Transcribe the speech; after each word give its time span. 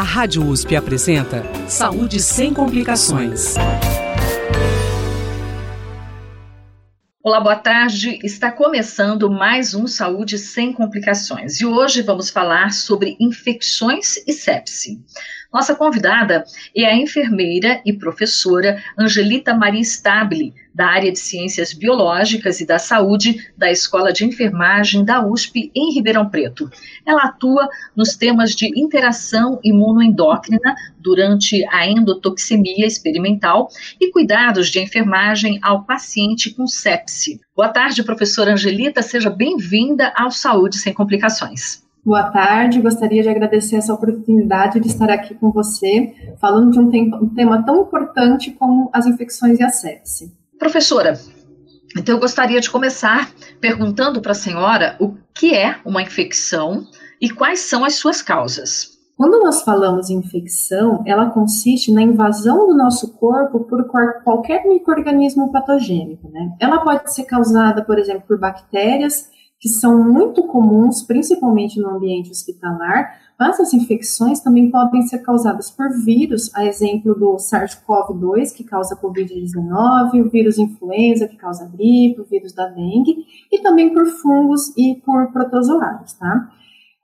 A 0.00 0.02
Rádio 0.02 0.46
USP 0.46 0.76
apresenta 0.76 1.42
Saúde 1.68 2.20
sem 2.20 2.54
complicações. 2.54 3.54
Olá, 7.22 7.38
boa 7.38 7.56
tarde. 7.56 8.18
Está 8.24 8.50
começando 8.50 9.30
mais 9.30 9.74
um 9.74 9.86
Saúde 9.86 10.38
sem 10.38 10.72
complicações 10.72 11.60
e 11.60 11.66
hoje 11.66 12.00
vamos 12.00 12.30
falar 12.30 12.72
sobre 12.72 13.14
infecções 13.20 14.16
e 14.26 14.32
sepse. 14.32 15.04
Nossa 15.52 15.74
convidada 15.74 16.44
é 16.74 16.86
a 16.86 16.96
enfermeira 16.96 17.82
e 17.84 17.92
professora 17.92 18.82
Angelita 18.98 19.52
Maria 19.52 19.82
Stabile, 19.82 20.54
da 20.80 20.86
área 20.86 21.12
de 21.12 21.18
Ciências 21.18 21.74
Biológicas 21.74 22.58
e 22.58 22.66
da 22.66 22.78
Saúde 22.78 23.36
da 23.54 23.70
Escola 23.70 24.14
de 24.14 24.24
Enfermagem 24.24 25.04
da 25.04 25.22
USP 25.22 25.70
em 25.74 25.92
Ribeirão 25.92 26.30
Preto. 26.30 26.70
Ela 27.04 27.24
atua 27.24 27.68
nos 27.94 28.16
temas 28.16 28.52
de 28.52 28.66
interação 28.80 29.60
imunoendócrina 29.62 30.74
durante 30.98 31.62
a 31.68 31.86
endotoxemia 31.86 32.86
experimental 32.86 33.68
e 34.00 34.10
cuidados 34.10 34.70
de 34.70 34.80
enfermagem 34.80 35.58
ao 35.60 35.84
paciente 35.84 36.48
com 36.48 36.66
sepse. 36.66 37.38
Boa 37.54 37.68
tarde, 37.68 38.02
professora 38.02 38.52
Angelita, 38.52 39.02
seja 39.02 39.28
bem-vinda 39.28 40.10
ao 40.16 40.30
Saúde 40.30 40.78
Sem 40.78 40.94
Complicações. 40.94 41.84
Boa 42.02 42.30
tarde, 42.30 42.80
gostaria 42.80 43.22
de 43.22 43.28
agradecer 43.28 43.76
essa 43.76 43.92
oportunidade 43.92 44.80
de 44.80 44.88
estar 44.88 45.10
aqui 45.10 45.34
com 45.34 45.50
você, 45.50 46.14
falando 46.40 46.70
de 46.70 46.80
um, 46.80 47.28
tema, 47.34 47.62
tão 47.62 47.82
importante 47.82 48.52
como 48.52 48.88
as 48.94 49.04
infecções 49.04 49.60
e 49.60 49.62
a 49.62 49.68
sepse. 49.68 50.39
Professora, 50.60 51.14
então 51.96 52.16
eu 52.16 52.20
gostaria 52.20 52.60
de 52.60 52.70
começar 52.70 53.32
perguntando 53.62 54.20
para 54.20 54.32
a 54.32 54.34
senhora 54.34 54.94
o 55.00 55.14
que 55.34 55.54
é 55.54 55.80
uma 55.86 56.02
infecção 56.02 56.84
e 57.18 57.30
quais 57.30 57.60
são 57.60 57.82
as 57.82 57.94
suas 57.94 58.20
causas. 58.20 58.98
Quando 59.16 59.40
nós 59.40 59.62
falamos 59.62 60.10
em 60.10 60.18
infecção, 60.18 61.02
ela 61.06 61.30
consiste 61.30 61.90
na 61.90 62.02
invasão 62.02 62.66
do 62.66 62.76
nosso 62.76 63.16
corpo 63.16 63.60
por 63.60 63.86
qualquer 64.22 64.66
microorganismo 64.66 65.50
patogênico, 65.50 66.28
né? 66.28 66.54
Ela 66.60 66.80
pode 66.84 67.10
ser 67.14 67.24
causada, 67.24 67.82
por 67.82 67.98
exemplo, 67.98 68.24
por 68.28 68.38
bactérias, 68.38 69.30
que 69.58 69.68
são 69.70 70.04
muito 70.04 70.46
comuns, 70.46 71.02
principalmente 71.02 71.80
no 71.80 71.88
ambiente 71.88 72.30
hospitalar, 72.30 73.14
mas 73.40 73.58
as 73.58 73.72
infecções 73.72 74.40
também 74.40 74.70
podem 74.70 75.00
ser 75.00 75.20
causadas 75.20 75.70
por 75.70 75.88
vírus, 76.04 76.54
a 76.54 76.66
exemplo 76.66 77.14
do 77.14 77.36
SARS-CoV-2, 77.36 78.54
que 78.54 78.62
causa 78.62 78.94
Covid-19, 78.94 80.26
o 80.26 80.28
vírus 80.28 80.58
influenza, 80.58 81.26
que 81.26 81.38
causa 81.38 81.66
gripe, 81.66 82.20
o 82.20 82.24
vírus 82.24 82.52
da 82.52 82.66
dengue, 82.66 83.24
e 83.50 83.62
também 83.62 83.94
por 83.94 84.04
fungos 84.04 84.76
e 84.76 85.00
por 85.06 85.32
protozoários, 85.32 86.12
tá? 86.12 86.50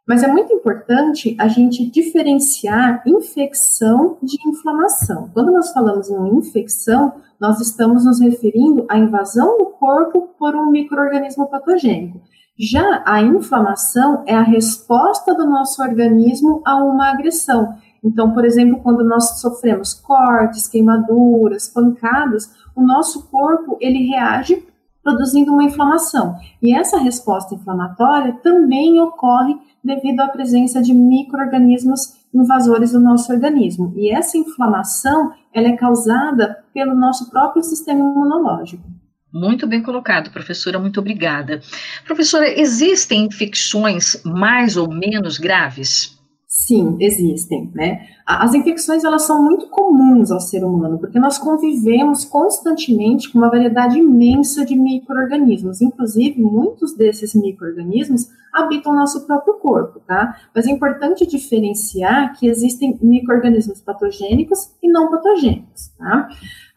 Mas 0.06 0.22
é 0.22 0.28
muito 0.28 0.52
importante 0.52 1.34
a 1.40 1.48
gente 1.48 1.90
diferenciar 1.90 3.02
infecção 3.06 4.18
de 4.22 4.36
inflamação. 4.46 5.30
Quando 5.32 5.50
nós 5.50 5.72
falamos 5.72 6.10
em 6.10 6.36
infecção, 6.36 7.14
nós 7.40 7.62
estamos 7.62 8.04
nos 8.04 8.20
referindo 8.20 8.84
à 8.90 8.98
invasão 8.98 9.56
do 9.56 9.66
corpo 9.70 10.34
por 10.38 10.54
um 10.54 10.70
microorganismo 10.70 11.46
patogênico. 11.46 12.20
Já 12.58 13.02
a 13.04 13.20
inflamação 13.20 14.22
é 14.26 14.34
a 14.34 14.42
resposta 14.42 15.34
do 15.34 15.44
nosso 15.44 15.82
organismo 15.82 16.62
a 16.64 16.76
uma 16.76 17.10
agressão. 17.10 17.74
Então, 18.02 18.32
por 18.32 18.44
exemplo, 18.46 18.80
quando 18.82 19.04
nós 19.04 19.40
sofremos 19.40 19.92
cortes, 19.92 20.66
queimaduras, 20.66 21.68
pancadas, 21.68 22.50
o 22.74 22.80
nosso 22.80 23.28
corpo 23.28 23.76
ele 23.80 24.06
reage 24.06 24.66
produzindo 25.02 25.52
uma 25.52 25.64
inflamação. 25.64 26.36
E 26.62 26.74
essa 26.74 26.98
resposta 26.98 27.54
inflamatória 27.54 28.32
também 28.42 29.00
ocorre 29.00 29.56
devido 29.84 30.20
à 30.20 30.28
presença 30.28 30.80
de 30.80 30.94
microorganismos 30.94 32.16
invasores 32.32 32.92
do 32.92 33.00
nosso 33.00 33.32
organismo. 33.32 33.92
E 33.96 34.10
essa 34.10 34.38
inflamação, 34.38 35.32
ela 35.52 35.68
é 35.68 35.76
causada 35.76 36.64
pelo 36.72 36.94
nosso 36.94 37.30
próprio 37.30 37.62
sistema 37.62 38.00
imunológico. 38.00 38.95
Muito 39.36 39.66
bem 39.66 39.82
colocado, 39.82 40.30
professora, 40.30 40.78
muito 40.78 40.98
obrigada. 40.98 41.60
Professora, 42.06 42.48
existem 42.58 43.26
infecções 43.26 44.22
mais 44.24 44.78
ou 44.78 44.90
menos 44.90 45.36
graves? 45.36 46.18
Sim, 46.48 46.96
existem, 46.98 47.70
né? 47.74 48.15
As 48.26 48.54
infecções, 48.54 49.04
elas 49.04 49.22
são 49.22 49.40
muito 49.40 49.68
comuns 49.68 50.32
ao 50.32 50.40
ser 50.40 50.64
humano, 50.64 50.98
porque 50.98 51.16
nós 51.16 51.38
convivemos 51.38 52.24
constantemente 52.24 53.30
com 53.30 53.38
uma 53.38 53.48
variedade 53.48 54.00
imensa 54.00 54.64
de 54.64 54.74
micro-organismos, 54.74 55.80
inclusive 55.80 56.42
muitos 56.42 56.92
desses 56.92 57.36
micro-organismos 57.36 58.28
habitam 58.52 58.92
o 58.92 58.96
nosso 58.96 59.26
próprio 59.26 59.54
corpo, 59.54 60.00
tá? 60.00 60.36
Mas 60.54 60.66
é 60.66 60.70
importante 60.70 61.26
diferenciar 61.26 62.36
que 62.36 62.48
existem 62.48 62.98
micro-organismos 63.02 63.80
patogênicos 63.80 64.70
e 64.82 64.88
não 64.90 65.10
patogênicos, 65.10 65.92
tá? 65.98 66.28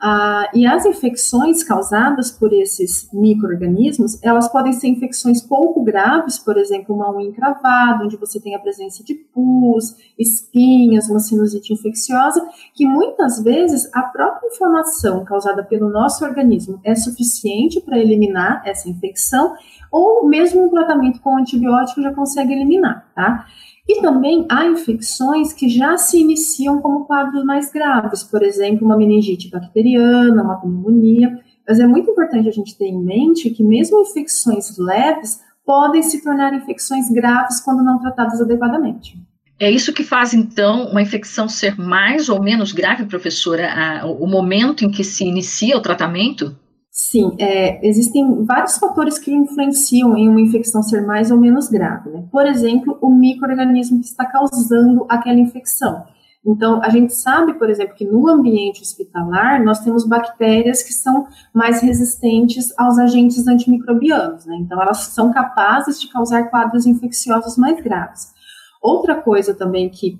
Ah, 0.02 0.50
e 0.54 0.66
as 0.66 0.86
infecções 0.86 1.64
causadas 1.64 2.32
por 2.32 2.54
esses 2.54 3.10
micro-organismos, 3.12 4.22
elas 4.24 4.48
podem 4.50 4.74
ser 4.74 4.88
infecções 4.88 5.42
pouco 5.42 5.84
graves, 5.84 6.38
por 6.38 6.58
exemplo, 6.58 6.96
uma 6.96 7.14
unha 7.16 7.28
encravada, 7.28 8.06
onde 8.06 8.18
você 8.18 8.40
tem 8.40 8.56
a 8.56 8.60
presença 8.60 9.04
de 9.04 9.14
pus, 9.14 9.96
espinhas, 10.18 11.10
uma 11.10 11.20
sinusite 11.40 11.74
infecciosa, 11.74 12.46
que 12.74 12.86
muitas 12.86 13.42
vezes 13.42 13.90
a 13.94 14.04
própria 14.04 14.48
inflamação 14.48 15.24
causada 15.24 15.64
pelo 15.64 15.90
nosso 15.90 16.24
organismo 16.26 16.80
é 16.84 16.96
suficiente 16.96 17.82
para 17.82 17.98
eliminar 17.98 18.62
essa 18.66 18.90
infecção, 18.90 19.56
ou 19.92 20.28
mesmo 20.28 20.66
um 20.66 20.70
tratamento 20.70 21.20
com 21.22 21.38
antibiótico 21.38 22.02
já 22.02 22.14
consegue 22.14 22.54
eliminar, 22.54 23.10
tá? 23.16 23.46
E 23.88 24.02
também 24.02 24.46
há 24.52 24.68
infecções 24.68 25.52
que 25.52 25.68
já 25.68 25.98
se 25.98 26.22
iniciam 26.22 26.80
como 26.80 27.06
quadros 27.06 27.44
mais 27.44 27.72
graves, 27.72 28.24
por 28.24 28.44
exemplo, 28.44 28.86
uma 28.86 28.96
meningite 28.96 29.50
bacteriana, 29.50 30.44
uma 30.44 30.62
pneumonia. 30.62 31.40
Mas 31.68 31.80
é 31.80 31.88
muito 31.88 32.12
importante 32.12 32.48
a 32.48 32.52
gente 32.52 32.78
ter 32.78 32.86
em 32.86 33.04
mente 33.04 33.50
que 33.50 33.64
mesmo 33.64 34.00
infecções 34.02 34.78
leves 34.78 35.42
podem 35.66 36.04
se 36.04 36.24
tornar 36.24 36.54
infecções 36.54 37.10
graves 37.10 37.62
quando 37.62 37.84
não 37.84 38.00
tratadas 38.00 38.40
adequadamente. 38.40 39.20
É 39.60 39.70
isso 39.70 39.92
que 39.92 40.04
faz, 40.04 40.34
então, 40.34 40.86
uma 40.88 41.02
infecção 41.02 41.50
ser 41.50 41.78
mais 41.78 42.30
ou 42.30 42.42
menos 42.42 42.72
grave, 42.72 43.06
professora, 43.06 44.02
a, 44.02 44.06
o 44.06 44.26
momento 44.26 44.86
em 44.86 44.90
que 44.90 45.04
se 45.04 45.26
inicia 45.26 45.78
o 45.78 45.82
tratamento? 45.82 46.56
Sim, 46.90 47.36
é, 47.38 47.86
existem 47.86 48.44
vários 48.46 48.78
fatores 48.78 49.20
que 49.20 49.32
influenciam 49.34 50.18
em 50.18 50.30
uma 50.30 50.42
infecção 50.42 50.82
ser 50.82 51.06
mais 51.06 51.30
ou 51.30 51.38
menos 51.38 51.68
grave. 51.68 52.10
Né? 52.10 52.26
Por 52.32 52.46
exemplo, 52.46 52.98
o 53.02 53.10
microorganismo 53.10 54.00
que 54.00 54.06
está 54.06 54.26
causando 54.26 55.06
aquela 55.10 55.40
infecção. 55.40 56.04
Então, 56.46 56.82
a 56.82 56.90
gente 56.90 57.14
sabe, 57.14 57.54
por 57.54 57.70
exemplo, 57.70 57.96
que 57.96 58.06
no 58.06 58.28
ambiente 58.30 58.82
hospitalar 58.82 59.64
nós 59.64 59.80
temos 59.80 60.06
bactérias 60.06 60.82
que 60.82 60.94
são 60.94 61.28
mais 61.54 61.82
resistentes 61.82 62.74
aos 62.78 62.98
agentes 62.98 63.46
antimicrobianos, 63.46 64.46
né? 64.46 64.56
Então, 64.62 64.82
elas 64.82 65.00
são 65.08 65.34
capazes 65.34 66.00
de 66.00 66.08
causar 66.08 66.50
quadros 66.50 66.86
infecciosos 66.86 67.58
mais 67.58 67.82
graves. 67.82 68.39
Outra 68.82 69.16
coisa 69.16 69.54
também 69.54 69.90
que 69.90 70.20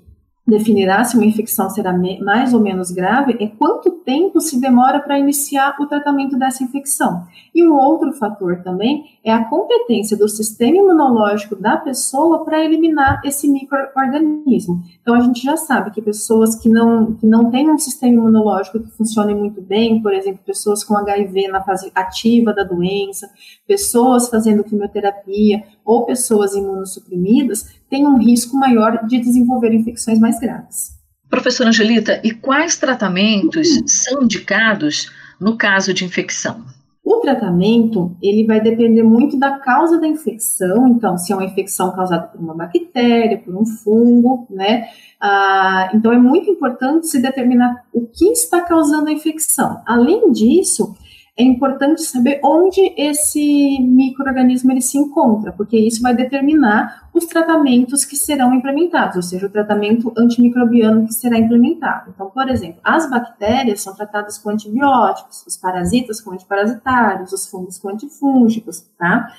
definirá 0.50 1.04
se 1.04 1.16
uma 1.16 1.24
infecção 1.24 1.70
será 1.70 1.96
mais 2.22 2.52
ou 2.52 2.60
menos 2.60 2.90
grave 2.90 3.36
é 3.40 3.46
quanto 3.46 3.90
tempo 4.04 4.40
se 4.40 4.60
demora 4.60 5.00
para 5.00 5.18
iniciar 5.18 5.76
o 5.80 5.86
tratamento 5.86 6.36
dessa 6.36 6.64
infecção. 6.64 7.24
E 7.54 7.64
um 7.66 7.74
outro 7.74 8.12
fator 8.12 8.60
também 8.62 9.04
é 9.24 9.32
a 9.32 9.44
competência 9.44 10.16
do 10.16 10.28
sistema 10.28 10.76
imunológico 10.78 11.54
da 11.54 11.76
pessoa 11.76 12.44
para 12.44 12.64
eliminar 12.64 13.20
esse 13.24 13.48
microorganismo. 13.48 14.82
Então 15.00 15.14
a 15.14 15.20
gente 15.20 15.42
já 15.42 15.56
sabe 15.56 15.92
que 15.92 16.02
pessoas 16.02 16.56
que 16.56 16.68
não, 16.68 17.14
que 17.14 17.26
não 17.26 17.50
têm 17.50 17.70
um 17.70 17.78
sistema 17.78 18.14
imunológico 18.14 18.80
que 18.80 18.90
funcione 18.90 19.34
muito 19.34 19.60
bem, 19.60 20.02
por 20.02 20.12
exemplo, 20.12 20.40
pessoas 20.44 20.82
com 20.82 20.96
HIV 20.96 21.48
na 21.48 21.62
fase 21.62 21.92
ativa 21.94 22.52
da 22.52 22.64
doença, 22.64 23.30
pessoas 23.66 24.28
fazendo 24.28 24.64
quimioterapia 24.64 25.62
ou 25.84 26.04
pessoas 26.04 26.54
imunossuprimidas, 26.54 27.79
têm 27.90 28.06
um 28.06 28.16
risco 28.16 28.56
maior 28.56 29.04
de 29.06 29.18
desenvolver 29.18 29.74
infecções 29.74 30.18
mais 30.18 30.38
graves. 30.38 30.98
Professora 31.28 31.68
Angelita, 31.68 32.20
e 32.24 32.30
quais 32.32 32.76
tratamentos 32.76 33.68
são 33.86 34.22
indicados 34.22 35.10
no 35.40 35.56
caso 35.56 35.92
de 35.92 36.04
infecção? 36.04 36.64
O 37.04 37.16
tratamento, 37.16 38.16
ele 38.22 38.44
vai 38.44 38.60
depender 38.60 39.02
muito 39.02 39.38
da 39.38 39.58
causa 39.58 39.98
da 39.98 40.06
infecção, 40.06 40.88
então, 40.88 41.16
se 41.16 41.32
é 41.32 41.36
uma 41.36 41.44
infecção 41.44 41.90
causada 41.92 42.28
por 42.28 42.40
uma 42.40 42.54
bactéria, 42.54 43.38
por 43.38 43.56
um 43.56 43.64
fungo, 43.64 44.46
né? 44.50 44.88
Ah, 45.20 45.90
então, 45.94 46.12
é 46.12 46.18
muito 46.18 46.50
importante 46.50 47.06
se 47.06 47.20
determinar 47.20 47.84
o 47.92 48.06
que 48.06 48.26
está 48.26 48.60
causando 48.60 49.08
a 49.08 49.12
infecção. 49.12 49.82
Além 49.86 50.30
disso, 50.30 50.94
é 51.36 51.42
importante 51.42 52.02
saber 52.02 52.40
onde 52.44 52.92
esse 52.96 53.78
microorganismo 53.80 54.70
ele 54.70 54.80
se 54.80 54.98
encontra, 54.98 55.52
porque 55.52 55.78
isso 55.78 56.02
vai 56.02 56.14
determinar 56.14 57.08
os 57.14 57.26
tratamentos 57.26 58.04
que 58.04 58.16
serão 58.16 58.54
implementados, 58.54 59.16
ou 59.16 59.22
seja, 59.22 59.46
o 59.46 59.50
tratamento 59.50 60.12
antimicrobiano 60.16 61.06
que 61.06 61.14
será 61.14 61.38
implementado. 61.38 62.10
Então, 62.14 62.30
por 62.30 62.48
exemplo, 62.48 62.80
as 62.84 63.08
bactérias 63.08 63.80
são 63.80 63.94
tratadas 63.94 64.38
com 64.38 64.50
antibióticos, 64.50 65.44
os 65.46 65.56
parasitas 65.56 66.20
com 66.20 66.32
antiparasitários, 66.32 67.32
os 67.32 67.46
fungos 67.46 67.78
com 67.78 67.88
antifúngicos, 67.88 68.84
tá? 68.98 69.32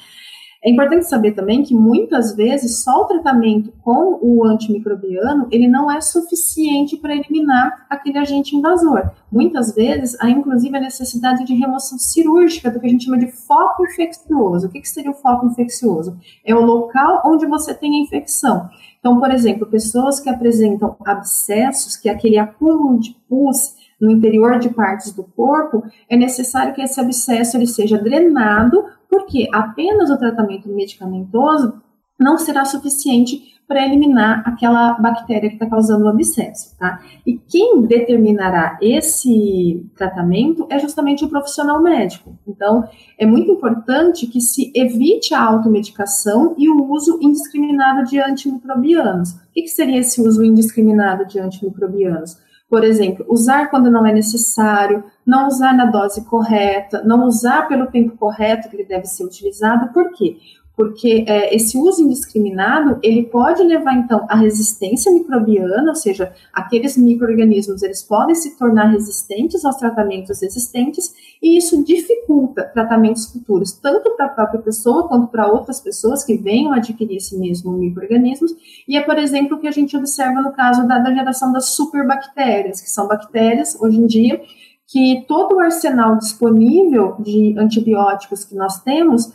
É 0.64 0.70
importante 0.70 1.08
saber 1.08 1.32
também 1.32 1.64
que 1.64 1.74
muitas 1.74 2.36
vezes 2.36 2.84
só 2.84 3.02
o 3.02 3.06
tratamento 3.06 3.74
com 3.82 4.20
o 4.22 4.46
antimicrobiano 4.46 5.48
ele 5.50 5.68
não 5.68 5.92
é 5.92 6.00
suficiente 6.00 6.96
para 6.98 7.16
eliminar 7.16 7.88
aquele 7.90 8.20
agente 8.20 8.56
invasor. 8.56 9.10
Muitas 9.32 9.74
vezes 9.74 10.16
há 10.22 10.30
inclusive 10.30 10.78
a 10.78 10.82
necessidade 10.82 11.46
de 11.46 11.56
remoção 11.56 11.98
cirúrgica 11.98 12.70
do 12.70 12.80
que 12.80 12.86
a 12.86 12.90
gente 12.90 13.06
chama 13.06 13.18
de 13.18 13.32
foco 13.32 13.84
infeccioso. 13.88 14.68
O 14.68 14.70
que, 14.70 14.82
que 14.82 14.90
seria 14.90 15.10
o 15.10 15.16
foco 15.16 15.48
infeccioso? 15.48 16.16
É 16.46 16.54
o 16.54 16.62
local 16.62 17.24
onde 17.26 17.48
você 17.48 17.74
tem 17.74 17.96
a 17.96 18.04
infecção. 18.04 18.70
Então, 19.00 19.20
por 19.20 19.32
exemplo, 19.32 19.66
pessoas 19.66 20.20
que 20.20 20.30
apresentam 20.30 20.96
abscessos, 21.04 21.98
que 21.98 22.08
é 22.08 22.12
aquele 22.12 22.38
acúmulo 22.38 23.00
de 23.00 23.18
pus 23.28 23.82
no 24.00 24.12
interior 24.12 24.60
de 24.60 24.70
partes 24.70 25.12
do 25.12 25.24
corpo, 25.24 25.84
é 26.08 26.16
necessário 26.16 26.74
que 26.74 26.82
esse 26.82 27.00
abscesso 27.00 27.58
ele 27.58 27.66
seja 27.66 27.98
drenado 27.98 28.84
porque 29.12 29.50
apenas 29.52 30.10
o 30.10 30.18
tratamento 30.18 30.70
medicamentoso 30.70 31.82
não 32.18 32.38
será 32.38 32.64
suficiente 32.64 33.52
para 33.68 33.86
eliminar 33.86 34.44
aquela 34.46 34.94
bactéria 34.94 35.50
que 35.50 35.56
está 35.56 35.66
causando 35.66 36.06
o 36.06 36.08
abscesso, 36.10 36.78
tá? 36.78 37.02
E 37.26 37.38
quem 37.38 37.82
determinará 37.84 38.78
esse 38.82 39.90
tratamento 39.96 40.68
é 40.70 40.78
justamente 40.78 41.24
o 41.24 41.30
profissional 41.30 41.82
médico. 41.82 42.38
Então, 42.46 42.84
é 43.18 43.26
muito 43.26 43.52
importante 43.52 44.28
que 44.28 44.42
se 44.42 44.72
evite 44.76 45.34
a 45.34 45.42
automedicação 45.42 46.54
e 46.58 46.70
o 46.70 46.84
uso 46.92 47.18
indiscriminado 47.22 48.10
de 48.10 48.20
antimicrobianos. 48.20 49.32
O 49.32 49.54
que, 49.54 49.62
que 49.62 49.70
seria 49.70 50.00
esse 50.00 50.22
uso 50.22 50.44
indiscriminado 50.44 51.26
de 51.26 51.40
antimicrobianos? 51.40 52.38
Por 52.72 52.86
exemplo, 52.86 53.26
usar 53.28 53.70
quando 53.70 53.92
não 53.92 54.08
é 54.08 54.14
necessário, 54.14 55.04
não 55.26 55.46
usar 55.46 55.74
na 55.74 55.88
dose 55.88 56.24
correta, 56.24 57.04
não 57.04 57.28
usar 57.28 57.68
pelo 57.68 57.88
tempo 57.88 58.16
correto 58.16 58.70
que 58.70 58.78
ele 58.78 58.86
deve 58.86 59.06
ser 59.08 59.26
utilizado. 59.26 59.92
Por 59.92 60.14
quê? 60.14 60.38
porque 60.74 61.26
é, 61.28 61.56
esse 61.56 61.78
uso 61.78 62.02
indiscriminado 62.02 62.98
ele 63.04 63.24
pode 63.24 63.62
levar 63.62 63.94
então 63.94 64.26
à 64.28 64.36
resistência 64.36 65.12
microbiana, 65.12 65.90
ou 65.90 65.96
seja, 65.96 66.34
aqueles 66.52 66.98
microorganismos 66.98 67.84
eles 67.84 68.02
podem 68.02 68.34
se 68.34 68.58
tornar 68.58 68.86
resistentes 68.86 69.64
aos 69.64 69.76
tratamentos 69.76 70.42
existentes 70.42 71.14
e 71.42 71.58
isso 71.58 71.84
dificulta 71.84 72.64
tratamentos 72.64 73.26
futuros 73.26 73.72
tanto 73.74 74.16
para 74.16 74.28
a 74.28 74.30
própria 74.30 74.62
pessoa 74.62 75.08
quanto 75.08 75.28
para 75.28 75.52
outras 75.52 75.80
pessoas 75.80 76.24
que 76.24 76.38
venham 76.38 76.74
adquirir 76.74 77.18
esse 77.18 77.38
mesmo 77.38 77.72
microorganismos 77.72 78.52
e 78.88 78.96
é 78.96 79.02
por 79.02 79.18
exemplo 79.18 79.58
o 79.58 79.60
que 79.60 79.68
a 79.68 79.72
gente 79.72 79.98
observa 79.98 80.42
no 80.42 80.54
caso 80.54 80.88
da, 80.88 81.00
da 81.00 81.14
geração 81.14 81.52
das 81.52 81.70
superbactérias, 81.70 82.80
que 82.82 82.90
são 82.90 83.08
bactérias 83.08 83.76
hoje 83.80 83.98
em 83.98 84.06
dia 84.06 84.42
que 84.88 85.26
todo 85.28 85.56
o 85.56 85.60
arsenal 85.60 86.18
disponível 86.18 87.16
de 87.20 87.56
antibióticos 87.58 88.44
que 88.44 88.56
nós 88.56 88.82
temos 88.84 89.32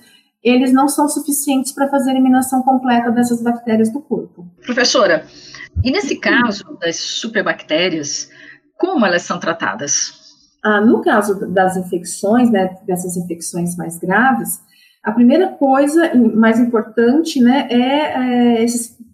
eles 0.47 0.73
não 0.73 0.89
são 0.89 1.09
suficientes 1.09 1.73
para 1.73 1.89
fazer 1.89 2.11
a 2.11 2.13
eliminação 2.13 2.63
completa 2.63 3.11
dessas 3.11 3.43
bactérias 3.43 3.93
do 3.93 4.01
corpo. 4.01 4.47
Professora, 4.65 5.27
e 5.83 5.91
nesse 5.91 6.21
caso 6.21 6.79
das 6.81 6.97
superbactérias, 6.97 8.31
como 8.79 9.05
elas 9.05 9.23
são 9.23 9.41
tratadas? 9.41 10.26
Ah, 10.69 10.81
no 10.81 11.01
caso 11.01 11.47
das 11.47 11.77
infecções, 11.77 12.51
né, 12.51 12.77
dessas 12.85 13.17
infecções 13.17 13.77
mais 13.77 14.01
graves, 14.01 14.61
a 15.01 15.13
primeira 15.13 15.47
coisa 15.47 16.11
mais 16.35 16.59
importante, 16.59 17.41
né, 17.41 17.69
é, 17.71 18.65
é 18.65 18.67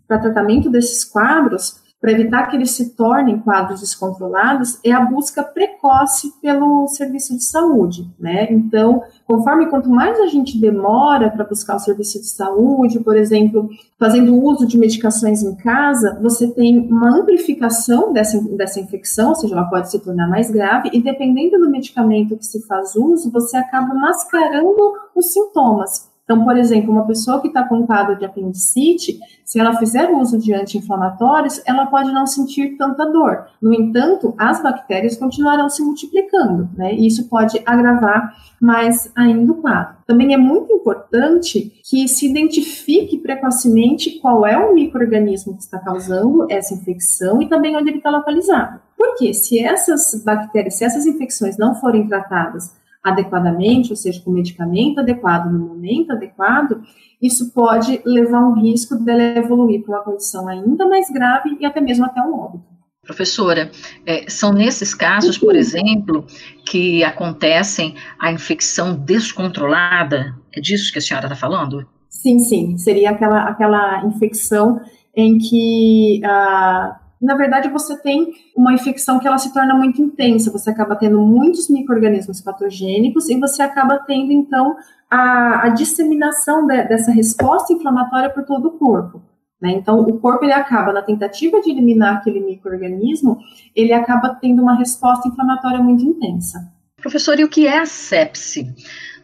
para 0.08 0.18
tratamento 0.18 0.70
desses 0.70 1.04
quadros, 1.04 1.81
para 2.02 2.10
evitar 2.10 2.48
que 2.48 2.56
eles 2.56 2.72
se 2.72 2.96
tornem 2.96 3.38
quadros 3.38 3.80
descontrolados, 3.80 4.80
é 4.84 4.90
a 4.90 5.04
busca 5.04 5.40
precoce 5.44 6.32
pelo 6.42 6.88
serviço 6.88 7.36
de 7.36 7.44
saúde, 7.44 8.10
né? 8.18 8.48
Então, 8.50 9.04
conforme 9.24 9.66
quanto 9.66 9.88
mais 9.88 10.18
a 10.18 10.26
gente 10.26 10.58
demora 10.58 11.30
para 11.30 11.44
buscar 11.44 11.76
o 11.76 11.78
serviço 11.78 12.18
de 12.20 12.26
saúde, 12.26 12.98
por 12.98 13.16
exemplo, 13.16 13.70
fazendo 14.00 14.34
uso 14.34 14.66
de 14.66 14.76
medicações 14.76 15.44
em 15.44 15.54
casa, 15.54 16.18
você 16.20 16.48
tem 16.48 16.88
uma 16.90 17.20
amplificação 17.20 18.12
dessa, 18.12 18.36
dessa 18.56 18.80
infecção, 18.80 19.28
ou 19.28 19.36
seja, 19.36 19.54
ela 19.54 19.70
pode 19.70 19.88
se 19.88 20.00
tornar 20.00 20.28
mais 20.28 20.50
grave, 20.50 20.90
e 20.92 21.00
dependendo 21.00 21.56
do 21.56 21.70
medicamento 21.70 22.36
que 22.36 22.44
se 22.44 22.66
faz 22.66 22.96
uso, 22.96 23.30
você 23.30 23.56
acaba 23.56 23.94
mascarando 23.94 24.94
os 25.14 25.32
sintomas. 25.32 26.11
Então, 26.24 26.44
por 26.44 26.56
exemplo, 26.56 26.92
uma 26.92 27.06
pessoa 27.06 27.40
que 27.40 27.48
está 27.48 27.64
com 27.64 27.86
quadro 27.86 28.16
de 28.16 28.24
apendicite, 28.24 29.18
se 29.44 29.58
ela 29.58 29.76
fizer 29.76 30.08
uso 30.10 30.38
de 30.38 30.54
anti-inflamatórios, 30.54 31.60
ela 31.66 31.86
pode 31.86 32.12
não 32.12 32.26
sentir 32.26 32.76
tanta 32.76 33.04
dor. 33.04 33.46
No 33.60 33.74
entanto, 33.74 34.32
as 34.38 34.62
bactérias 34.62 35.16
continuarão 35.16 35.68
se 35.68 35.82
multiplicando, 35.82 36.70
né? 36.76 36.94
E 36.94 37.06
isso 37.06 37.28
pode 37.28 37.60
agravar 37.66 38.34
mais 38.60 39.10
ainda 39.16 39.52
o 39.52 39.56
quadro. 39.56 39.96
Também 40.06 40.32
é 40.32 40.36
muito 40.36 40.72
importante 40.72 41.72
que 41.84 42.06
se 42.06 42.30
identifique 42.30 43.18
precocemente 43.18 44.20
qual 44.20 44.46
é 44.46 44.56
o 44.56 44.74
microorganismo 44.74 45.54
que 45.54 45.62
está 45.62 45.78
causando 45.78 46.46
essa 46.48 46.72
infecção 46.72 47.42
e 47.42 47.48
também 47.48 47.76
onde 47.76 47.90
ele 47.90 47.98
está 47.98 48.10
localizado. 48.10 48.80
Porque 48.96 49.34
se 49.34 49.58
essas 49.58 50.22
bactérias, 50.24 50.76
se 50.76 50.84
essas 50.84 51.04
infecções 51.04 51.58
não 51.58 51.74
forem 51.74 52.06
tratadas 52.06 52.80
adequadamente, 53.02 53.90
ou 53.90 53.96
seja, 53.96 54.20
com 54.22 54.30
medicamento 54.30 55.00
adequado 55.00 55.50
no 55.50 55.58
momento 55.58 56.12
adequado, 56.12 56.82
isso 57.20 57.52
pode 57.52 58.00
levar 58.04 58.40
um 58.40 58.60
risco 58.60 58.96
dela 58.96 59.22
evoluir 59.22 59.82
para 59.82 59.96
uma 59.96 60.04
condição 60.04 60.48
ainda 60.48 60.86
mais 60.86 61.10
grave 61.10 61.56
e 61.60 61.66
até 61.66 61.80
mesmo 61.80 62.04
até 62.04 62.20
um 62.20 62.38
óbito. 62.38 62.72
Professora, 63.04 63.68
é, 64.06 64.30
são 64.30 64.52
nesses 64.52 64.94
casos, 64.94 65.36
por 65.36 65.56
exemplo, 65.56 66.24
que 66.64 67.02
acontecem 67.02 67.96
a 68.20 68.30
infecção 68.30 68.94
descontrolada? 68.94 70.36
É 70.54 70.60
disso 70.60 70.92
que 70.92 70.98
a 70.98 71.02
senhora 71.02 71.26
está 71.26 71.34
falando? 71.34 71.84
Sim, 72.08 72.38
sim. 72.38 72.78
Seria 72.78 73.10
aquela, 73.10 73.42
aquela 73.48 74.06
infecção 74.06 74.80
em 75.16 75.36
que 75.38 76.20
ah, 76.24 77.00
na 77.22 77.36
verdade 77.36 77.68
você 77.68 77.96
tem 77.96 78.32
uma 78.56 78.74
infecção 78.74 79.18
que 79.18 79.26
ela 79.26 79.38
se 79.38 79.52
torna 79.52 79.74
muito 79.74 80.02
intensa, 80.02 80.50
você 80.50 80.70
acaba 80.70 80.96
tendo 80.96 81.20
muitos 81.20 81.70
micro-organismos 81.70 82.40
patogênicos 82.40 83.28
e 83.28 83.38
você 83.38 83.62
acaba 83.62 83.98
tendo, 84.00 84.32
então, 84.32 84.76
a, 85.08 85.66
a 85.66 85.68
disseminação 85.68 86.66
de, 86.66 86.82
dessa 86.84 87.12
resposta 87.12 87.72
inflamatória 87.72 88.30
por 88.30 88.44
todo 88.44 88.66
o 88.68 88.78
corpo. 88.78 89.22
Né? 89.60 89.70
Então, 89.72 90.00
o 90.00 90.18
corpo 90.18 90.44
ele 90.44 90.52
acaba, 90.52 90.92
na 90.92 91.02
tentativa 91.02 91.60
de 91.60 91.70
eliminar 91.70 92.16
aquele 92.16 92.40
microorganismo, 92.40 93.38
ele 93.76 93.92
acaba 93.92 94.30
tendo 94.40 94.60
uma 94.60 94.76
resposta 94.76 95.28
inflamatória 95.28 95.78
muito 95.78 96.02
intensa. 96.04 96.58
Professor, 96.96 97.38
e 97.38 97.44
o 97.44 97.48
que 97.48 97.66
é 97.66 97.78
a 97.78 97.86
sepse? 97.86 98.74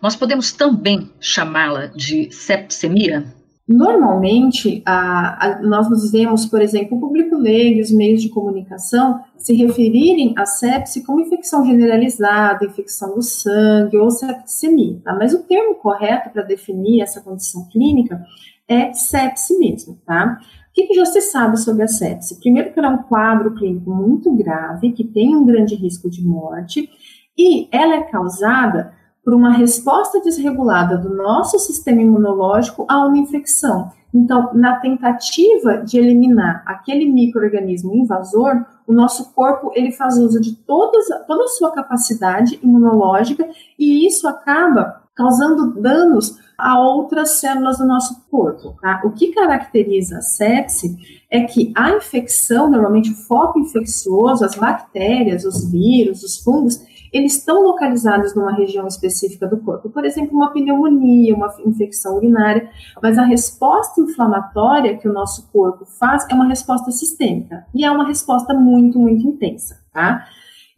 Nós 0.00 0.14
podemos 0.14 0.52
também 0.52 1.10
chamá-la 1.18 1.86
de 1.86 2.30
sepsemia? 2.30 3.24
Normalmente, 3.68 4.82
a, 4.86 5.46
a, 5.46 5.62
nós 5.62 5.90
nos 5.90 6.10
vemos, 6.10 6.46
por 6.46 6.62
exemplo, 6.62 6.96
o 6.96 7.00
público 7.00 7.36
leigo 7.36 7.82
os 7.82 7.90
meios 7.90 8.22
de 8.22 8.30
comunicação 8.30 9.20
se 9.36 9.54
referirem 9.54 10.32
à 10.38 10.46
sepse 10.46 11.04
como 11.04 11.20
infecção 11.20 11.66
generalizada, 11.66 12.64
infecção 12.64 13.14
do 13.14 13.20
sangue 13.20 13.98
ou 13.98 14.10
septicemia, 14.10 14.98
tá? 15.04 15.14
Mas 15.14 15.34
o 15.34 15.42
termo 15.42 15.74
correto 15.74 16.30
para 16.30 16.42
definir 16.42 17.02
essa 17.02 17.20
condição 17.20 17.68
clínica 17.68 18.24
é 18.66 18.94
sepse 18.94 19.58
mesmo, 19.58 19.98
tá? 20.06 20.40
O 20.70 20.72
que, 20.72 20.86
que 20.86 20.94
já 20.94 21.04
se 21.04 21.20
sabe 21.20 21.58
sobre 21.58 21.82
a 21.82 21.88
sepse? 21.88 22.40
Primeiro 22.40 22.72
que 22.72 22.78
ela 22.78 22.88
é 22.88 22.92
um 22.92 23.02
quadro 23.02 23.54
clínico 23.54 23.90
muito 23.90 24.34
grave, 24.34 24.92
que 24.92 25.04
tem 25.04 25.36
um 25.36 25.44
grande 25.44 25.74
risco 25.74 26.08
de 26.08 26.24
morte, 26.24 26.88
e 27.36 27.68
ela 27.70 27.96
é 27.96 28.02
causada 28.02 28.94
por 29.28 29.34
uma 29.34 29.52
resposta 29.52 30.22
desregulada 30.22 30.96
do 30.96 31.14
nosso 31.14 31.58
sistema 31.58 32.00
imunológico 32.00 32.86
a 32.88 33.04
uma 33.04 33.18
infecção. 33.18 33.92
Então, 34.14 34.54
na 34.54 34.76
tentativa 34.76 35.82
de 35.84 35.98
eliminar 35.98 36.62
aquele 36.64 37.04
microorganismo 37.04 37.94
invasor, 37.94 38.64
o 38.86 38.94
nosso 38.94 39.34
corpo 39.34 39.70
ele 39.74 39.92
faz 39.92 40.16
uso 40.16 40.40
de 40.40 40.56
todas, 40.56 41.04
toda 41.26 41.44
a 41.44 41.48
sua 41.48 41.72
capacidade 41.72 42.58
imunológica 42.62 43.46
e 43.78 44.06
isso 44.06 44.26
acaba 44.26 45.02
causando 45.14 45.78
danos 45.78 46.38
a 46.56 46.80
outras 46.80 47.32
células 47.32 47.76
do 47.76 47.86
nosso 47.86 48.22
corpo. 48.30 48.78
Tá? 48.80 49.02
O 49.04 49.10
que 49.10 49.32
caracteriza 49.34 50.16
a 50.16 50.22
sepse 50.22 50.96
é 51.30 51.42
que 51.42 51.70
a 51.76 51.90
infecção, 51.90 52.70
normalmente 52.70 53.12
o 53.12 53.16
foco 53.16 53.58
infeccioso, 53.58 54.42
as 54.42 54.54
bactérias, 54.54 55.44
os 55.44 55.70
vírus, 55.70 56.22
os 56.22 56.38
fungos, 56.38 56.80
eles 57.12 57.36
estão 57.36 57.62
localizados 57.62 58.34
numa 58.34 58.52
região 58.52 58.86
específica 58.86 59.46
do 59.46 59.58
corpo, 59.58 59.90
por 59.90 60.04
exemplo, 60.04 60.36
uma 60.36 60.52
pneumonia, 60.52 61.34
uma 61.34 61.54
infecção 61.64 62.16
urinária, 62.16 62.68
mas 63.02 63.18
a 63.18 63.24
resposta 63.24 64.00
inflamatória 64.00 64.96
que 64.96 65.08
o 65.08 65.12
nosso 65.12 65.50
corpo 65.50 65.84
faz 65.84 66.26
é 66.30 66.34
uma 66.34 66.48
resposta 66.48 66.90
sistêmica 66.90 67.64
e 67.74 67.84
é 67.84 67.90
uma 67.90 68.06
resposta 68.06 68.54
muito, 68.54 68.98
muito 68.98 69.26
intensa, 69.26 69.80
tá? 69.92 70.24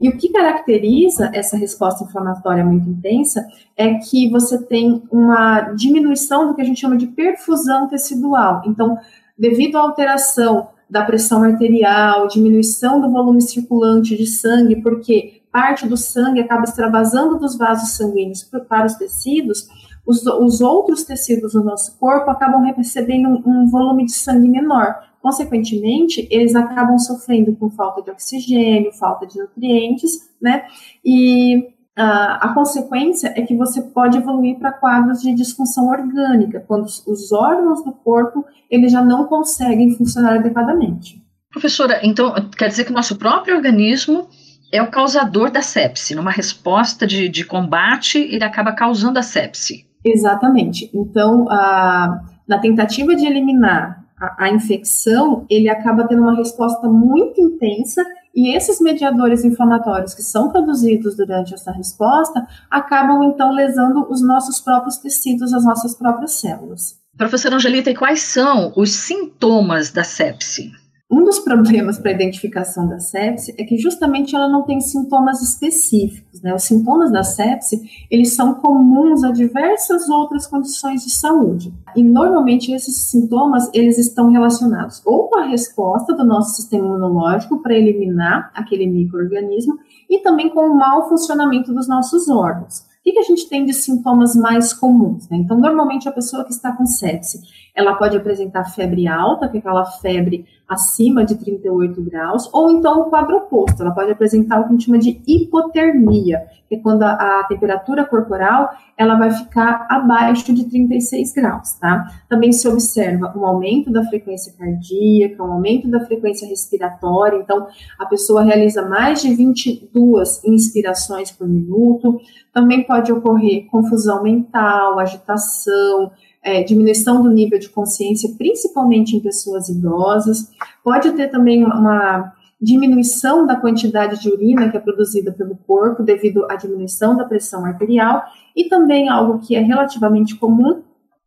E 0.01 0.09
o 0.09 0.17
que 0.17 0.31
caracteriza 0.31 1.31
essa 1.35 1.59
resposta 1.59 2.05
inflamatória 2.05 2.65
muito 2.65 2.89
intensa 2.89 3.47
é 3.77 3.95
que 3.95 4.31
você 4.31 4.65
tem 4.65 5.03
uma 5.13 5.61
diminuição 5.73 6.49
do 6.49 6.55
que 6.55 6.63
a 6.63 6.65
gente 6.65 6.81
chama 6.81 6.97
de 6.97 7.07
perfusão 7.09 7.87
tecidual. 7.87 8.63
Então, 8.65 8.97
devido 9.39 9.77
à 9.77 9.83
alteração 9.83 10.69
da 10.89 11.05
pressão 11.05 11.43
arterial, 11.43 12.27
diminuição 12.27 12.99
do 12.99 13.11
volume 13.11 13.43
circulante 13.43 14.17
de 14.17 14.27
sangue, 14.27 14.83
porque 14.83 15.40
parte 15.53 15.87
do 15.87 15.97
sangue 15.97 16.41
acaba 16.41 16.65
extravasando 16.65 17.39
dos 17.39 17.57
vasos 17.57 17.97
sanguíneos 17.97 18.43
para 18.69 18.87
os 18.87 18.95
tecidos, 18.95 19.69
os, 20.07 20.25
os 20.27 20.61
outros 20.61 21.05
tecidos 21.05 21.53
do 21.53 21.63
nosso 21.63 21.99
corpo 21.99 22.31
acabam 22.31 22.63
recebendo 22.75 23.29
um, 23.29 23.63
um 23.63 23.67
volume 23.69 24.07
de 24.07 24.13
sangue 24.13 24.49
menor. 24.49 24.97
Consequentemente, 25.23 26.27
eles 26.31 26.55
acabam 26.55 26.99
sofrendo 26.99 27.55
com 27.57 27.71
falta 27.71 28.03
de 28.03 28.11
oxigênio, 28.11 28.93
falta 28.93 29.27
de 29.27 29.39
nutrientes, 29.39 30.31
né? 30.41 30.65
E 31.05 31.69
a, 31.95 32.47
a 32.47 32.55
consequência 32.55 33.33
é 33.37 33.43
que 33.43 33.55
você 33.55 33.83
pode 33.83 34.17
evoluir 34.17 34.59
para 34.59 34.73
quadros 34.73 35.21
de 35.21 35.35
disfunção 35.35 35.89
orgânica, 35.89 36.65
quando 36.67 36.87
os 36.87 37.33
órgãos 37.33 37.85
do 37.85 37.93
corpo 37.93 38.45
eles 38.71 38.91
já 38.91 39.05
não 39.05 39.27
conseguem 39.27 39.95
funcionar 39.95 40.37
adequadamente. 40.37 41.23
Professora, 41.51 42.01
então 42.03 42.33
quer 42.57 42.69
dizer 42.69 42.85
que 42.85 42.93
o 42.93 42.95
nosso 42.95 43.17
próprio 43.17 43.57
organismo 43.57 44.29
é 44.73 44.83
o 44.83 44.91
causador 44.91 45.51
da 45.51 45.63
sepse. 45.63 46.15
Numa 46.15 46.31
resposta 46.31 47.07
de, 47.07 47.29
de 47.29 47.45
combate, 47.45 48.19
ele 48.19 48.45
acaba 48.45 48.73
causando 48.73 49.19
a 49.19 49.23
sepse. 49.23 49.87
Exatamente. 50.05 50.91
Então, 50.95 51.47
a, 51.51 52.23
na 52.49 52.59
tentativa 52.59 53.15
de 53.15 53.27
eliminar 53.27 54.05
a, 54.19 54.45
a 54.45 54.51
infecção, 54.51 55.45
ele 55.51 55.69
acaba 55.69 56.07
tendo 56.07 56.23
uma 56.23 56.37
resposta 56.37 56.89
muito 56.89 57.41
intensa 57.41 58.05
e 58.35 58.55
esses 58.55 58.81
mediadores 58.81 59.45
inflamatórios 59.45 60.15
que 60.15 60.23
são 60.23 60.51
produzidos 60.51 61.17
durante 61.17 61.53
essa 61.53 61.73
resposta 61.73 62.47
acabam 62.71 63.25
então 63.25 63.53
lesando 63.53 64.07
os 64.09 64.23
nossos 64.23 64.61
próprios 64.61 64.99
tecidos, 64.99 65.53
as 65.53 65.65
nossas 65.65 65.95
próprias 65.95 66.33
células. 66.33 66.99
Professora 67.17 67.57
Angelita, 67.57 67.91
e 67.91 67.95
quais 67.95 68.23
são 68.23 68.73
os 68.77 68.93
sintomas 68.93 69.91
da 69.91 70.05
sepse? 70.05 70.71
Um 71.11 71.25
dos 71.25 71.41
problemas 71.41 71.99
para 71.99 72.13
a 72.13 72.15
identificação 72.15 72.87
da 72.87 73.01
sepse 73.01 73.53
é 73.59 73.65
que 73.65 73.77
justamente 73.77 74.37
ela 74.37 74.49
não 74.49 74.63
tem 74.63 74.81
sintomas 74.81 75.43
específicos, 75.43 76.41
né? 76.41 76.55
Os 76.55 76.63
sintomas 76.63 77.11
da 77.11 77.25
sepse, 77.25 77.83
eles 78.09 78.35
são 78.35 78.55
comuns 78.55 79.25
a 79.25 79.33
diversas 79.33 80.09
outras 80.09 80.47
condições 80.47 81.03
de 81.03 81.11
saúde. 81.11 81.75
E 81.97 82.03
normalmente 82.05 82.71
esses 82.71 82.95
sintomas, 83.11 83.69
eles 83.75 83.99
estão 83.99 84.31
relacionados 84.31 85.03
ou 85.05 85.29
com 85.29 85.41
a 85.41 85.47
resposta 85.47 86.15
do 86.15 86.25
nosso 86.25 86.55
sistema 86.55 86.87
imunológico 86.87 87.61
para 87.61 87.75
eliminar 87.75 88.53
aquele 88.55 88.87
microorganismo 88.87 89.81
e 90.09 90.21
também 90.21 90.49
com 90.49 90.61
o 90.61 90.79
mau 90.79 91.09
funcionamento 91.09 91.75
dos 91.75 91.89
nossos 91.89 92.29
órgãos. 92.29 92.89
O 93.01 93.03
que, 93.03 93.13
que 93.13 93.19
a 93.19 93.25
gente 93.25 93.49
tem 93.49 93.65
de 93.65 93.73
sintomas 93.73 94.37
mais 94.37 94.75
comuns? 94.75 95.27
Né? 95.29 95.39
Então, 95.39 95.59
normalmente 95.59 96.07
a 96.07 96.13
pessoa 96.13 96.45
que 96.45 96.53
está 96.53 96.71
com 96.71 96.85
sepse, 96.85 97.41
ela 97.81 97.95
pode 97.95 98.17
apresentar 98.17 98.65
febre 98.65 99.09
alta, 99.09 99.49
que 99.49 99.57
é 99.57 99.61
aquela 99.61 99.85
febre 99.85 100.45
acima 100.71 101.25
de 101.25 101.35
38 101.35 102.01
graus, 102.03 102.49
ou 102.53 102.71
então 102.71 103.01
o 103.01 103.05
quadro 103.07 103.39
oposto, 103.39 103.83
ela 103.83 103.91
pode 103.91 104.13
apresentar 104.13 104.61
o 104.61 104.63
que 104.63 104.69
a 104.69 104.73
gente 104.73 104.85
chama 104.85 104.99
de 104.99 105.21
hipotermia, 105.27 106.47
que 106.69 106.77
é 106.77 106.79
quando 106.79 107.03
a, 107.03 107.41
a, 107.41 107.45
temperatura 107.49 108.05
corporal 108.05 108.71
ela 108.97 109.17
vai 109.17 109.33
ficar 109.33 109.85
abaixo 109.91 110.53
de 110.55 110.65
36 110.65 111.35
graus, 111.35 111.73
tá? 111.75 112.07
Também 112.29 112.53
se 112.53 112.69
observa 112.69 113.37
um 113.37 113.45
aumento 113.45 113.91
da 113.91 114.05
frequência 114.05 114.53
cardíaca, 114.57 115.43
um 115.43 115.53
aumento 115.53 115.89
da 115.89 116.07
frequência 116.07 116.47
respiratória, 116.47 117.39
então 117.39 117.67
a 117.99 118.07
pessoa 118.07 118.45
realiza 118.45 118.89
mais 118.89 119.21
de 119.21 119.35
22 119.35 120.45
inspirações 120.45 121.33
por 121.33 121.49
minuto, 121.49 122.21
também 122.53 122.85
pode 122.85 123.11
ocorrer 123.11 123.67
confusão 123.67 124.23
mental, 124.23 125.01
agitação, 125.01 126.13
é, 126.43 126.63
diminuição 126.63 127.23
do 127.23 127.31
nível 127.31 127.59
de 127.59 127.69
consciência, 127.69 128.35
principalmente 128.37 129.17
em 129.17 129.21
pessoas 129.21 129.69
idosas. 129.69 130.51
Pode 130.83 131.13
ter 131.13 131.29
também 131.29 131.65
uma 131.65 132.33
diminuição 132.61 133.47
da 133.47 133.57
quantidade 133.57 134.21
de 134.21 134.29
urina 134.29 134.71
que 134.71 134.77
é 134.77 134.81
produzida 134.81 135.33
pelo 135.33 135.57
corpo 135.57 136.03
devido 136.03 136.47
à 136.51 136.57
diminuição 136.57 137.17
da 137.17 137.25
pressão 137.25 137.65
arterial 137.65 138.23
e 138.55 138.69
também 138.69 139.09
algo 139.09 139.39
que 139.39 139.57
é 139.57 139.61
relativamente 139.61 140.37
comum 140.37 140.83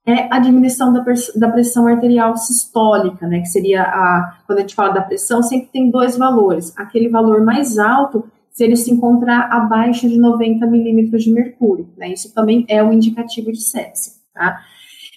é 0.05 0.27
a 0.29 0.38
diminuição 0.38 0.91
da, 0.91 1.03
da 1.36 1.50
pressão 1.50 1.88
arterial 1.88 2.36
sistólica, 2.36 3.25
né, 3.25 3.39
que 3.39 3.48
seria 3.48 3.84
a, 3.84 4.38
quando 4.46 4.60
a 4.60 4.62
gente 4.62 4.75
fala 4.75 4.93
da 4.93 5.01
pressão, 5.01 5.41
sempre 5.41 5.70
tem 5.72 5.89
dois 5.89 6.17
valores, 6.17 6.77
aquele 6.77 7.08
valor 7.08 7.43
mais 7.43 7.79
alto 7.79 8.25
se 8.51 8.63
ele 8.63 8.75
se 8.75 8.91
encontrar 8.91 9.48
abaixo 9.50 10.08
de 10.08 10.20
90 10.20 10.67
milímetros 10.67 11.24
de 11.24 11.32
mercúrio, 11.32 11.88
né, 11.98 12.10
isso 12.10 12.34
também 12.34 12.65
é 12.67 12.84
um 12.84 12.91
indicativo 12.91 13.51
de 13.51 13.62
sepse, 13.62 14.22
tá? 14.34 14.60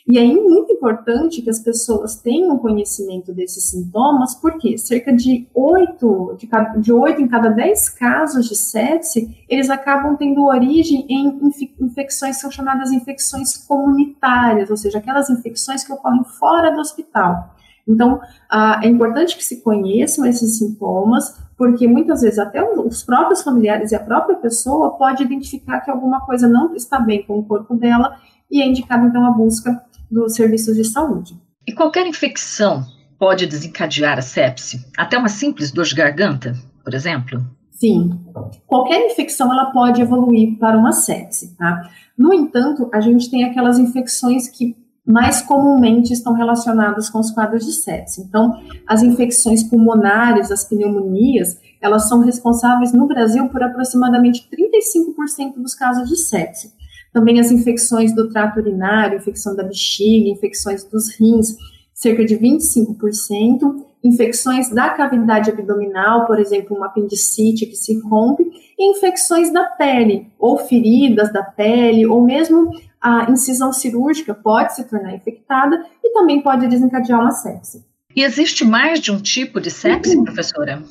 E 0.08 0.18
é 0.18 0.24
muito 0.24 0.72
importante 0.72 1.42
que 1.42 1.50
as 1.50 1.58
pessoas 1.58 2.14
tenham 2.14 2.56
conhecimento 2.58 3.32
desses 3.32 3.70
sintomas, 3.70 4.36
porque 4.36 4.78
cerca 4.78 5.12
de 5.12 5.48
8, 5.52 6.36
de, 6.38 6.48
de 6.80 6.92
8 6.92 7.22
em 7.22 7.26
cada 7.26 7.48
10 7.48 7.88
casos 7.88 8.46
de 8.46 8.54
sepse, 8.54 9.36
eles 9.48 9.68
acabam 9.68 10.16
tendo 10.16 10.44
origem 10.44 11.04
em 11.08 11.40
infecções 11.80 12.40
são 12.40 12.52
chamadas 12.52 12.92
infecções 12.92 13.56
comunitárias, 13.56 14.70
ou 14.70 14.76
seja, 14.76 14.98
aquelas 14.98 15.28
infecções 15.28 15.82
que 15.82 15.92
ocorrem 15.92 16.22
fora 16.38 16.70
do 16.70 16.80
hospital. 16.80 17.56
Então, 17.88 18.20
ah, 18.48 18.80
é 18.84 18.86
importante 18.86 19.36
que 19.36 19.44
se 19.44 19.60
conheçam 19.60 20.24
esses 20.24 20.58
sintomas, 20.58 21.36
porque 21.56 21.88
muitas 21.88 22.20
vezes 22.20 22.38
até 22.38 22.62
os 22.62 23.02
próprios 23.02 23.42
familiares 23.42 23.90
e 23.90 23.96
a 23.96 24.00
própria 24.00 24.36
pessoa 24.36 24.96
pode 24.96 25.24
identificar 25.24 25.80
que 25.80 25.90
alguma 25.90 26.20
coisa 26.20 26.46
não 26.46 26.74
está 26.76 27.00
bem 27.00 27.24
com 27.24 27.38
o 27.38 27.44
corpo 27.44 27.74
dela 27.74 28.16
e 28.50 28.62
é 28.62 28.66
indicado 28.66 29.06
então 29.06 29.24
a 29.26 29.30
busca 29.30 29.82
dos 30.10 30.34
serviços 30.34 30.76
de 30.76 30.84
saúde. 30.84 31.36
E 31.66 31.72
qualquer 31.72 32.06
infecção 32.06 32.84
pode 33.18 33.46
desencadear 33.46 34.18
a 34.18 34.22
sepse? 34.22 34.84
Até 34.96 35.18
uma 35.18 35.28
simples 35.28 35.70
dor 35.70 35.84
de 35.84 35.94
garganta, 35.94 36.54
por 36.84 36.94
exemplo? 36.94 37.44
Sim, 37.72 38.18
qualquer 38.66 39.04
infecção 39.10 39.52
ela 39.52 39.66
pode 39.66 40.00
evoluir 40.00 40.58
para 40.58 40.78
uma 40.78 40.92
sepse, 40.92 41.54
tá? 41.56 41.90
No 42.16 42.32
entanto, 42.32 42.88
a 42.92 43.00
gente 43.00 43.30
tem 43.30 43.44
aquelas 43.44 43.78
infecções 43.78 44.48
que 44.48 44.74
mais 45.06 45.40
comumente 45.42 46.12
estão 46.12 46.32
relacionadas 46.32 47.08
com 47.08 47.20
os 47.20 47.30
quadros 47.30 47.64
de 47.64 47.72
sepse. 47.72 48.22
Então, 48.22 48.60
as 48.88 49.02
infecções 49.02 49.62
pulmonares, 49.62 50.50
as 50.50 50.64
pneumonias, 50.64 51.60
elas 51.80 52.08
são 52.08 52.20
responsáveis 52.20 52.92
no 52.92 53.06
Brasil 53.06 53.48
por 53.48 53.62
aproximadamente 53.62 54.48
35% 54.50 55.62
dos 55.62 55.74
casos 55.74 56.08
de 56.08 56.16
sepse. 56.16 56.72
Também 57.16 57.40
as 57.40 57.50
infecções 57.50 58.14
do 58.14 58.28
trato 58.28 58.60
urinário, 58.60 59.16
infecção 59.16 59.56
da 59.56 59.62
bexiga, 59.62 60.28
infecções 60.28 60.84
dos 60.84 61.18
rins, 61.18 61.56
cerca 61.94 62.22
de 62.26 62.36
25%. 62.36 63.86
Infecções 64.04 64.68
da 64.68 64.90
cavidade 64.90 65.48
abdominal, 65.48 66.26
por 66.26 66.38
exemplo, 66.38 66.76
uma 66.76 66.88
apendicite 66.88 67.64
que 67.64 67.74
se 67.74 67.98
rompe, 68.00 68.44
e 68.78 68.90
infecções 68.90 69.50
da 69.50 69.64
pele, 69.64 70.30
ou 70.38 70.58
feridas 70.58 71.32
da 71.32 71.42
pele, 71.42 72.04
ou 72.04 72.22
mesmo 72.22 72.70
a 73.00 73.30
incisão 73.30 73.72
cirúrgica 73.72 74.34
pode 74.34 74.74
se 74.74 74.84
tornar 74.84 75.14
infectada 75.14 75.86
e 76.04 76.12
também 76.12 76.42
pode 76.42 76.68
desencadear 76.68 77.18
uma 77.18 77.30
sepse. 77.30 77.82
E 78.14 78.22
existe 78.24 78.62
mais 78.62 79.00
de 79.00 79.10
um 79.10 79.16
tipo 79.16 79.58
de 79.58 79.70
sepse, 79.70 80.22
professora? 80.22 80.82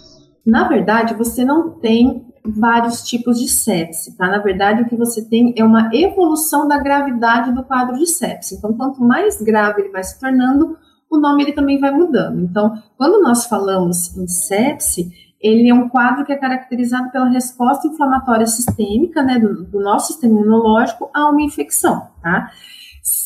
Na 0.43 0.67
verdade, 0.67 1.13
você 1.13 1.45
não 1.45 1.69
tem 1.69 2.25
vários 2.45 3.03
tipos 3.03 3.39
de 3.39 3.47
sepse, 3.47 4.15
tá? 4.17 4.27
Na 4.27 4.39
verdade, 4.39 4.81
o 4.81 4.87
que 4.87 4.95
você 4.95 5.23
tem 5.27 5.53
é 5.57 5.63
uma 5.63 5.89
evolução 5.93 6.67
da 6.67 6.77
gravidade 6.77 7.53
do 7.53 7.63
quadro 7.63 7.97
de 7.97 8.07
sepse. 8.07 8.55
Então, 8.55 8.73
quanto 8.73 9.01
mais 9.01 9.41
grave 9.41 9.81
ele 9.81 9.91
vai 9.91 10.03
se 10.03 10.19
tornando, 10.19 10.77
o 11.09 11.17
nome 11.17 11.43
ele 11.43 11.53
também 11.53 11.79
vai 11.79 11.91
mudando. 11.91 12.41
Então, 12.41 12.73
quando 12.97 13.21
nós 13.21 13.45
falamos 13.45 14.15
em 14.17 14.27
sepse, 14.27 15.11
ele 15.41 15.69
é 15.69 15.73
um 15.73 15.89
quadro 15.89 16.25
que 16.25 16.33
é 16.33 16.37
caracterizado 16.37 17.11
pela 17.11 17.29
resposta 17.29 17.87
inflamatória 17.87 18.47
sistêmica, 18.47 19.21
né, 19.21 19.37
do, 19.37 19.63
do 19.63 19.79
nosso 19.79 20.13
sistema 20.13 20.39
imunológico 20.39 21.09
a 21.13 21.29
uma 21.29 21.41
infecção, 21.41 22.07
tá? 22.21 22.49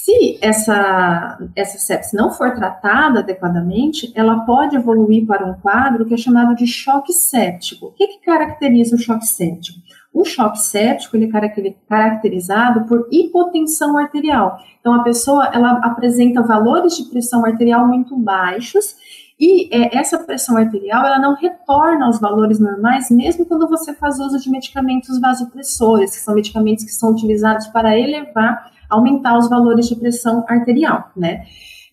Se 0.10 0.40
essa, 0.42 1.38
essa 1.56 1.78
sepse 1.78 2.16
não 2.16 2.32
for 2.32 2.56
tratada 2.56 3.20
adequadamente, 3.20 4.12
ela 4.16 4.40
pode 4.40 4.76
evoluir 4.76 5.28
para 5.28 5.46
um 5.46 5.54
quadro 5.54 6.04
que 6.04 6.16
é 6.16 6.18
chamado 6.18 6.56
de 6.56 6.66
choque 6.66 7.14
séptico. 7.14 7.88
O 7.88 7.92
que, 7.92 8.08
que 8.08 8.26
caracteriza 8.26 8.96
o 8.96 9.00
choque 9.00 9.28
séptico? 9.28 9.78
O 10.12 10.26
choque 10.26 10.60
séptico 10.60 11.16
ele 11.16 11.32
é 11.32 11.74
caracterizado 11.88 12.86
por 12.86 13.08
hipotensão 13.12 14.00
arterial. 14.00 14.58
Então, 14.80 14.96
a 14.96 15.04
pessoa 15.04 15.52
ela 15.54 15.74
apresenta 15.74 16.42
valores 16.42 16.98
de 16.98 17.04
pressão 17.04 17.46
arterial 17.46 17.88
muito 17.88 18.18
baixos 18.18 18.96
e 19.40 19.70
é, 19.72 19.96
essa 19.96 20.18
pressão 20.18 20.58
arterial 20.58 21.06
ela 21.06 21.20
não 21.20 21.36
retorna 21.36 22.08
aos 22.08 22.20
valores 22.20 22.60
normais, 22.60 23.12
mesmo 23.12 23.46
quando 23.46 23.70
você 23.70 23.94
faz 23.94 24.20
uso 24.20 24.40
de 24.40 24.50
medicamentos 24.50 25.20
vasopressores, 25.20 26.16
que 26.16 26.22
são 26.22 26.34
medicamentos 26.34 26.84
que 26.84 26.92
são 26.92 27.12
utilizados 27.12 27.68
para 27.68 27.96
elevar 27.96 28.79
aumentar 28.90 29.38
os 29.38 29.50
valores 29.50 29.88
de 29.88 29.96
pressão 29.96 30.44
arterial, 30.48 31.12
né? 31.16 31.46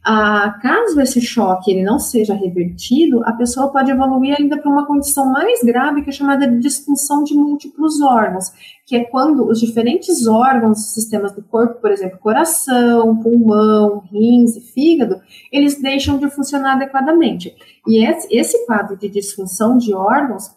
Ah, 0.08 0.56
caso 0.62 1.00
esse 1.00 1.20
choque 1.20 1.68
ele 1.68 1.82
não 1.82 1.98
seja 1.98 2.32
revertido, 2.32 3.24
a 3.24 3.32
pessoa 3.32 3.72
pode 3.72 3.90
evoluir 3.90 4.36
ainda 4.38 4.56
para 4.56 4.70
uma 4.70 4.86
condição 4.86 5.32
mais 5.32 5.64
grave, 5.64 6.00
que 6.02 6.10
é 6.10 6.12
chamada 6.12 6.46
de 6.46 6.60
disfunção 6.60 7.24
de 7.24 7.34
múltiplos 7.34 8.00
órgãos, 8.00 8.52
que 8.86 8.94
é 8.94 9.02
quando 9.02 9.44
os 9.48 9.58
diferentes 9.58 10.28
órgãos, 10.28 10.94
sistemas 10.94 11.32
do 11.32 11.42
corpo, 11.42 11.80
por 11.80 11.90
exemplo, 11.90 12.20
coração, 12.20 13.16
pulmão, 13.16 14.04
rins 14.12 14.54
e 14.54 14.60
fígado, 14.60 15.20
eles 15.50 15.82
deixam 15.82 16.18
de 16.18 16.30
funcionar 16.30 16.74
adequadamente. 16.74 17.52
E 17.84 18.06
esse, 18.06 18.28
esse 18.30 18.64
quadro 18.64 18.96
de 18.96 19.08
disfunção 19.08 19.76
de 19.76 19.92
órgãos 19.92 20.52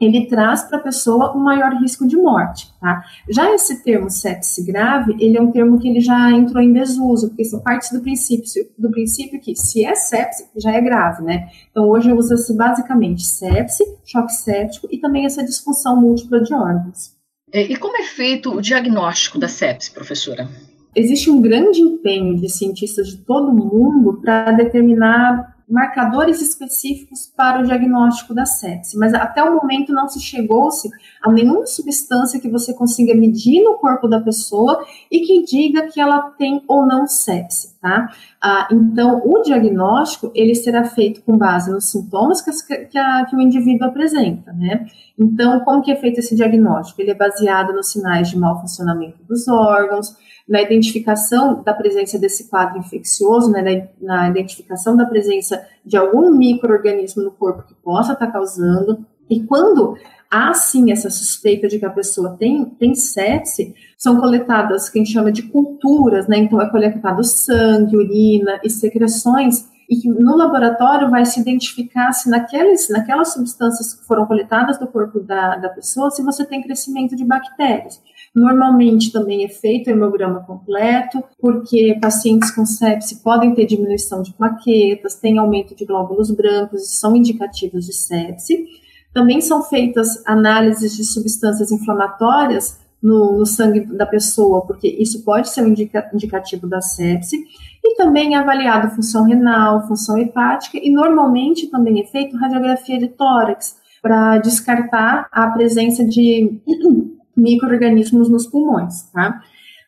ele 0.00 0.26
traz 0.26 0.62
para 0.64 0.78
a 0.78 0.82
pessoa 0.82 1.34
um 1.34 1.40
maior 1.40 1.72
risco 1.80 2.06
de 2.06 2.16
morte, 2.16 2.68
tá? 2.80 3.02
Já 3.28 3.54
esse 3.54 3.82
termo 3.82 4.10
sepse 4.10 4.64
grave, 4.64 5.16
ele 5.18 5.38
é 5.38 5.40
um 5.40 5.50
termo 5.50 5.78
que 5.78 5.88
ele 5.88 6.00
já 6.00 6.30
entrou 6.30 6.62
em 6.62 6.72
desuso, 6.72 7.28
porque 7.28 7.44
são 7.44 7.60
partes 7.60 7.90
do 7.90 8.00
princípio, 8.00 8.44
do 8.78 8.90
princípio 8.90 9.40
que 9.40 9.56
se 9.56 9.84
é 9.84 9.94
sepse, 9.94 10.48
já 10.56 10.72
é 10.72 10.80
grave, 10.80 11.22
né? 11.22 11.48
Então 11.70 11.88
hoje 11.88 12.12
usa-se 12.12 12.54
basicamente 12.54 13.24
sepse, 13.24 13.84
choque 14.04 14.32
séptico 14.32 14.86
e 14.90 14.98
também 14.98 15.24
essa 15.24 15.42
disfunção 15.42 16.00
múltipla 16.00 16.40
de 16.42 16.52
órgãos. 16.52 17.16
É, 17.52 17.62
e 17.62 17.76
como 17.76 17.96
é 17.96 18.02
feito 18.02 18.50
o 18.50 18.60
diagnóstico 18.60 19.38
da 19.38 19.48
sepse, 19.48 19.90
professora? 19.90 20.48
Existe 20.94 21.30
um 21.30 21.40
grande 21.40 21.80
empenho 21.80 22.36
de 22.36 22.50
cientistas 22.50 23.08
de 23.08 23.18
todo 23.18 23.50
o 23.50 23.54
mundo 23.54 24.20
para 24.20 24.52
determinar 24.52 25.55
marcadores 25.68 26.40
específicos 26.40 27.26
para 27.36 27.60
o 27.60 27.64
diagnóstico 27.64 28.32
da 28.32 28.46
sepse, 28.46 28.96
mas 28.96 29.12
até 29.12 29.42
o 29.42 29.56
momento 29.56 29.92
não 29.92 30.08
se 30.08 30.20
chegou-se 30.20 30.88
a 31.22 31.32
nenhuma 31.32 31.66
substância 31.66 32.40
que 32.40 32.48
você 32.48 32.72
consiga 32.72 33.14
medir 33.14 33.64
no 33.64 33.74
corpo 33.74 34.06
da 34.06 34.20
pessoa 34.20 34.84
e 35.10 35.20
que 35.20 35.44
diga 35.44 35.88
que 35.88 36.00
ela 36.00 36.30
tem 36.38 36.62
ou 36.68 36.86
não 36.86 37.06
sepse, 37.06 37.76
tá? 37.80 38.08
Ah, 38.40 38.68
então, 38.70 39.22
o 39.24 39.42
diagnóstico, 39.42 40.30
ele 40.34 40.54
será 40.54 40.84
feito 40.84 41.20
com 41.22 41.36
base 41.36 41.70
nos 41.70 41.90
sintomas 41.90 42.40
que, 42.40 42.86
que, 42.86 42.98
a, 42.98 43.24
que 43.24 43.34
o 43.34 43.40
indivíduo 43.40 43.88
apresenta, 43.88 44.52
né? 44.52 44.86
Então, 45.18 45.58
como 45.60 45.82
que 45.82 45.90
é 45.90 45.96
feito 45.96 46.20
esse 46.20 46.36
diagnóstico? 46.36 47.00
Ele 47.00 47.10
é 47.10 47.14
baseado 47.14 47.72
nos 47.72 47.90
sinais 47.90 48.28
de 48.28 48.38
mau 48.38 48.60
funcionamento 48.60 49.24
dos 49.24 49.48
órgãos, 49.48 50.14
na 50.48 50.62
identificação 50.62 51.62
da 51.62 51.74
presença 51.74 52.18
desse 52.18 52.48
quadro 52.48 52.78
infeccioso, 52.78 53.50
né, 53.50 53.88
na, 54.00 54.28
identificação 54.28 54.96
da 54.96 55.04
presença 55.04 55.66
de 55.84 55.96
algum 55.96 56.30
microorganismo 56.30 57.22
no 57.22 57.32
corpo 57.32 57.64
que 57.66 57.74
possa 57.74 58.12
estar 58.12 58.28
causando. 58.28 59.04
E 59.28 59.40
quando 59.40 59.96
há 60.30 60.54
sim 60.54 60.92
essa 60.92 61.10
suspeita 61.10 61.66
de 61.66 61.78
que 61.78 61.84
a 61.84 61.90
pessoa 61.90 62.36
tem, 62.38 62.64
tem 62.64 62.94
sepse, 62.94 63.74
são 63.98 64.20
coletadas 64.20 64.88
quem 64.88 65.04
chama 65.04 65.32
de 65.32 65.42
culturas, 65.44 66.28
né? 66.28 66.38
Então 66.38 66.60
é 66.60 66.70
coletado 66.70 67.24
sangue, 67.24 67.96
urina 67.96 68.60
e 68.62 68.70
secreções 68.70 69.68
e 69.88 69.96
que 69.96 70.08
no 70.08 70.36
laboratório 70.36 71.10
vai 71.10 71.24
se 71.24 71.40
identificar 71.40 72.12
se 72.12 72.28
naquelas, 72.28 72.88
naquelas 72.88 73.32
substâncias 73.32 73.94
que 73.94 74.04
foram 74.04 74.26
coletadas 74.26 74.78
do 74.78 74.86
corpo 74.86 75.20
da, 75.20 75.56
da 75.56 75.68
pessoa, 75.68 76.10
se 76.10 76.22
você 76.22 76.44
tem 76.44 76.62
crescimento 76.62 77.14
de 77.14 77.24
bactérias. 77.24 78.00
Normalmente 78.36 79.10
também 79.10 79.46
é 79.46 79.48
feito 79.48 79.88
hemograma 79.88 80.40
completo, 80.40 81.24
porque 81.40 81.98
pacientes 81.98 82.50
com 82.50 82.66
sepse 82.66 83.22
podem 83.22 83.54
ter 83.54 83.64
diminuição 83.64 84.20
de 84.20 84.34
plaquetas, 84.34 85.14
tem 85.14 85.38
aumento 85.38 85.74
de 85.74 85.86
glóbulos 85.86 86.30
brancos 86.30 87.00
são 87.00 87.16
indicativos 87.16 87.86
de 87.86 87.94
sepse. 87.94 88.66
Também 89.14 89.40
são 89.40 89.62
feitas 89.62 90.22
análises 90.26 90.94
de 90.94 91.02
substâncias 91.02 91.72
inflamatórias 91.72 92.78
no, 93.02 93.38
no, 93.38 93.46
sangue 93.46 93.80
da 93.80 94.04
pessoa, 94.04 94.66
porque 94.66 94.86
isso 94.86 95.24
pode 95.24 95.48
ser 95.48 95.62
um 95.62 95.68
indica, 95.68 96.06
indicativo 96.12 96.66
da 96.66 96.82
sepse, 96.82 97.42
e 97.82 97.96
também 97.96 98.34
é 98.34 98.38
avaliado 98.38 98.94
função 98.94 99.24
renal, 99.24 99.88
função 99.88 100.18
hepática, 100.18 100.76
e 100.76 100.90
normalmente 100.90 101.68
também 101.68 102.02
é 102.02 102.04
feito 102.04 102.36
radiografia 102.36 102.98
de 102.98 103.08
tórax, 103.08 103.76
para 104.02 104.36
descartar 104.38 105.26
a 105.32 105.48
presença 105.48 106.04
de 106.04 106.60
micro-organismos 107.36 108.28
nos 108.28 108.46
pulmões, 108.46 109.10
tá? 109.12 109.40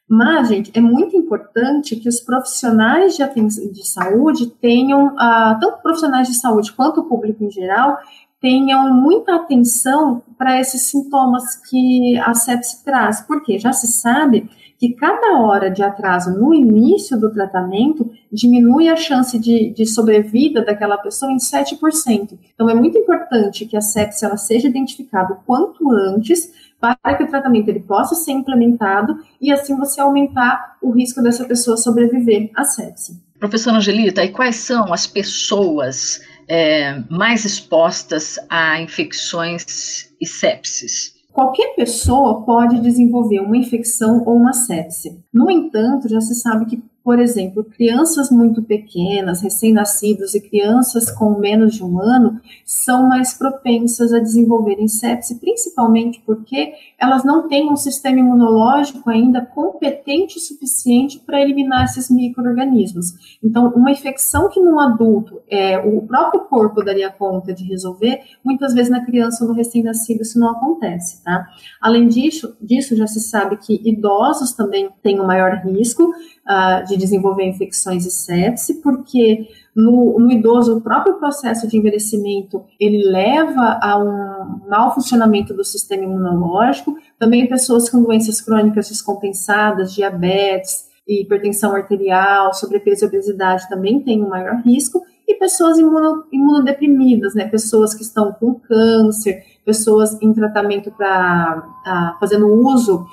Mas, 0.09 0.49
gente, 0.49 0.71
é 0.75 0.81
muito 0.81 1.15
importante 1.17 1.95
que 1.97 2.09
os 2.09 2.21
profissionais 2.21 3.15
de, 3.15 3.73
de 3.73 3.87
saúde 3.87 4.47
tenham, 4.47 5.09
uh, 5.09 5.61
tanto 5.61 5.83
profissionais 5.83 6.27
de 6.27 6.35
saúde 6.35 6.73
quanto 6.73 7.01
o 7.01 7.05
público 7.05 7.45
em 7.45 7.51
geral, 7.51 7.99
tenham 8.41 8.95
muita 8.95 9.35
atenção 9.35 10.23
para 10.39 10.59
esses 10.59 10.83
sintomas 10.83 11.57
que 11.69 12.17
a 12.19 12.33
sepse 12.33 12.83
traz, 12.85 13.21
porque 13.21 13.59
já 13.59 13.73
se 13.73 13.89
sabe 13.89 14.49
que 14.79 14.95
cada 14.95 15.41
hora 15.41 15.71
de 15.71 15.83
atraso 15.83 16.39
no 16.39 16.55
início 16.55 17.19
do 17.19 17.33
tratamento 17.33 18.11
diminui 18.33 18.89
a 18.89 18.95
chance 18.95 19.37
de, 19.37 19.71
de 19.71 19.85
sobrevida 19.85 20.65
daquela 20.65 20.97
pessoa 20.97 21.33
em 21.33 21.37
7%. 21.37 22.39
Então, 22.55 22.71
é 22.71 22.75
muito 22.75 22.97
importante 22.97 23.67
que 23.67 23.77
a 23.77 23.81
sepse 23.81 24.25
ela 24.25 24.37
seja 24.37 24.69
identificada 24.69 25.35
o 25.35 25.45
quanto 25.45 25.91
antes 25.91 26.53
para 26.81 27.17
que 27.17 27.25
o 27.25 27.29
tratamento 27.29 27.69
ele 27.69 27.81
possa 27.81 28.15
ser 28.15 28.33
implementado 28.33 29.19
e 29.41 29.53
assim 29.53 29.77
você 29.77 30.01
aumentar 30.01 30.77
o 30.83 30.91
risco 30.91 31.23
dessa 31.23 31.45
pessoa 31.45 31.77
sobreviver 31.77 32.51
à 32.57 32.65
sepse. 32.65 33.21
Professora 33.39 33.77
Angelita, 33.77 34.25
e 34.25 34.31
quais 34.31 34.57
são 34.57 34.93
as 34.93 35.07
pessoas 35.07 36.21
é, 36.49 37.03
mais 37.11 37.45
expostas 37.45 38.39
a 38.49 38.81
infecções 38.81 40.11
e 40.21 40.27
sepsis? 40.27 41.19
Qualquer 41.33 41.77
pessoa 41.77 42.45
pode 42.45 42.81
desenvolver 42.81 43.39
uma 43.41 43.57
infecção 43.57 44.25
ou 44.27 44.35
uma 44.37 44.53
sepse. 44.53 45.23
No 45.33 45.49
entanto, 45.49 46.09
já 46.09 46.21
se 46.21 46.35
sabe 46.35 46.67
que 46.67 46.83
por 47.03 47.19
exemplo, 47.19 47.65
crianças 47.65 48.31
muito 48.31 48.63
pequenas, 48.63 49.41
recém-nascidos 49.41 50.35
e 50.35 50.41
crianças 50.41 51.11
com 51.11 51.39
menos 51.39 51.75
de 51.75 51.83
um 51.83 51.99
ano 52.01 52.39
são 52.67 53.09
mais 53.09 53.33
propensas 53.33 54.13
a 54.13 54.19
desenvolverem 54.19 54.87
sepse, 54.89 55.41
principalmente 55.41 56.23
porque 56.27 56.73
elas 56.99 57.25
não 57.25 57.49
têm 57.49 57.71
um 57.71 57.77
sistema 57.77 58.19
imunológico 58.19 59.09
ainda 59.09 59.41
competente 59.41 60.37
o 60.37 60.41
suficiente 60.41 61.19
para 61.19 61.41
eliminar 61.41 61.85
esses 61.85 62.11
micro-organismos. 62.11 63.39
Então, 63.43 63.69
uma 63.75 63.91
infecção 63.91 64.51
que 64.51 64.61
num 64.61 64.79
adulto 64.79 65.41
é, 65.49 65.79
o 65.79 66.03
próprio 66.03 66.43
corpo 66.43 66.85
daria 66.85 67.11
conta 67.11 67.55
de 67.55 67.65
resolver, 67.65 68.21
muitas 68.45 68.75
vezes 68.75 68.91
na 68.91 69.05
criança 69.05 69.45
ou 69.45 69.51
no 69.51 69.57
recém-nascido 69.57 70.23
isso 70.23 70.39
não 70.39 70.51
acontece, 70.51 71.23
tá? 71.25 71.47
Além 71.81 72.07
disso, 72.09 72.57
disso, 72.61 72.97
já 72.97 73.07
se 73.07 73.21
sabe 73.21 73.57
que 73.57 73.81
idosos 73.85 74.53
também 74.53 74.91
têm 75.03 75.21
um 75.21 75.27
maior 75.27 75.55
risco, 75.65 76.05
uh, 76.49 76.85
de 76.89 76.97
desenvolver 76.97 77.45
infecções 77.45 78.05
e 78.07 78.11
sepse, 78.11 78.81
porque 78.83 79.47
no, 79.75 80.19
no, 80.19 80.33
idoso 80.33 80.77
o 80.77 80.81
próprio 80.81 81.15
processo 81.19 81.69
de 81.69 81.77
envelhecimento 81.77 82.65
ele 82.81 83.09
leva 83.09 83.79
a 83.81 83.97
um 83.99 84.69
mau 84.69 84.95
funcionamento 84.95 85.55
do 85.55 85.65
sistema 85.65 86.05
imunológico, 86.05 86.97
também 87.19 87.47
pessoas 87.47 87.89
com 87.89 88.03
doenças 88.03 88.41
crônicas 88.41 88.89
descompensadas, 88.89 89.93
diabetes, 89.93 90.89
hipertensão 91.07 91.75
arterial, 91.75 92.53
sobrepeso 92.53 93.05
e 93.05 93.09
obesidade 93.09 93.69
também 93.69 94.01
têm 94.01 94.23
um 94.23 94.29
maior 94.29 94.57
risco, 94.63 95.03
e 95.27 95.35
pessoas 95.35 95.79
imuno, 95.79 96.25
imunodeprimidas, 96.33 97.35
né, 97.35 97.47
pessoas 97.47 97.95
que 97.95 98.03
estão 98.03 98.33
com 98.33 98.55
câncer, 98.55 99.43
pessoas 99.65 100.21
em 100.23 100.33
tratamento 100.33 100.91
para 100.91 102.17
fazendo 102.19 102.47
uso 102.47 103.07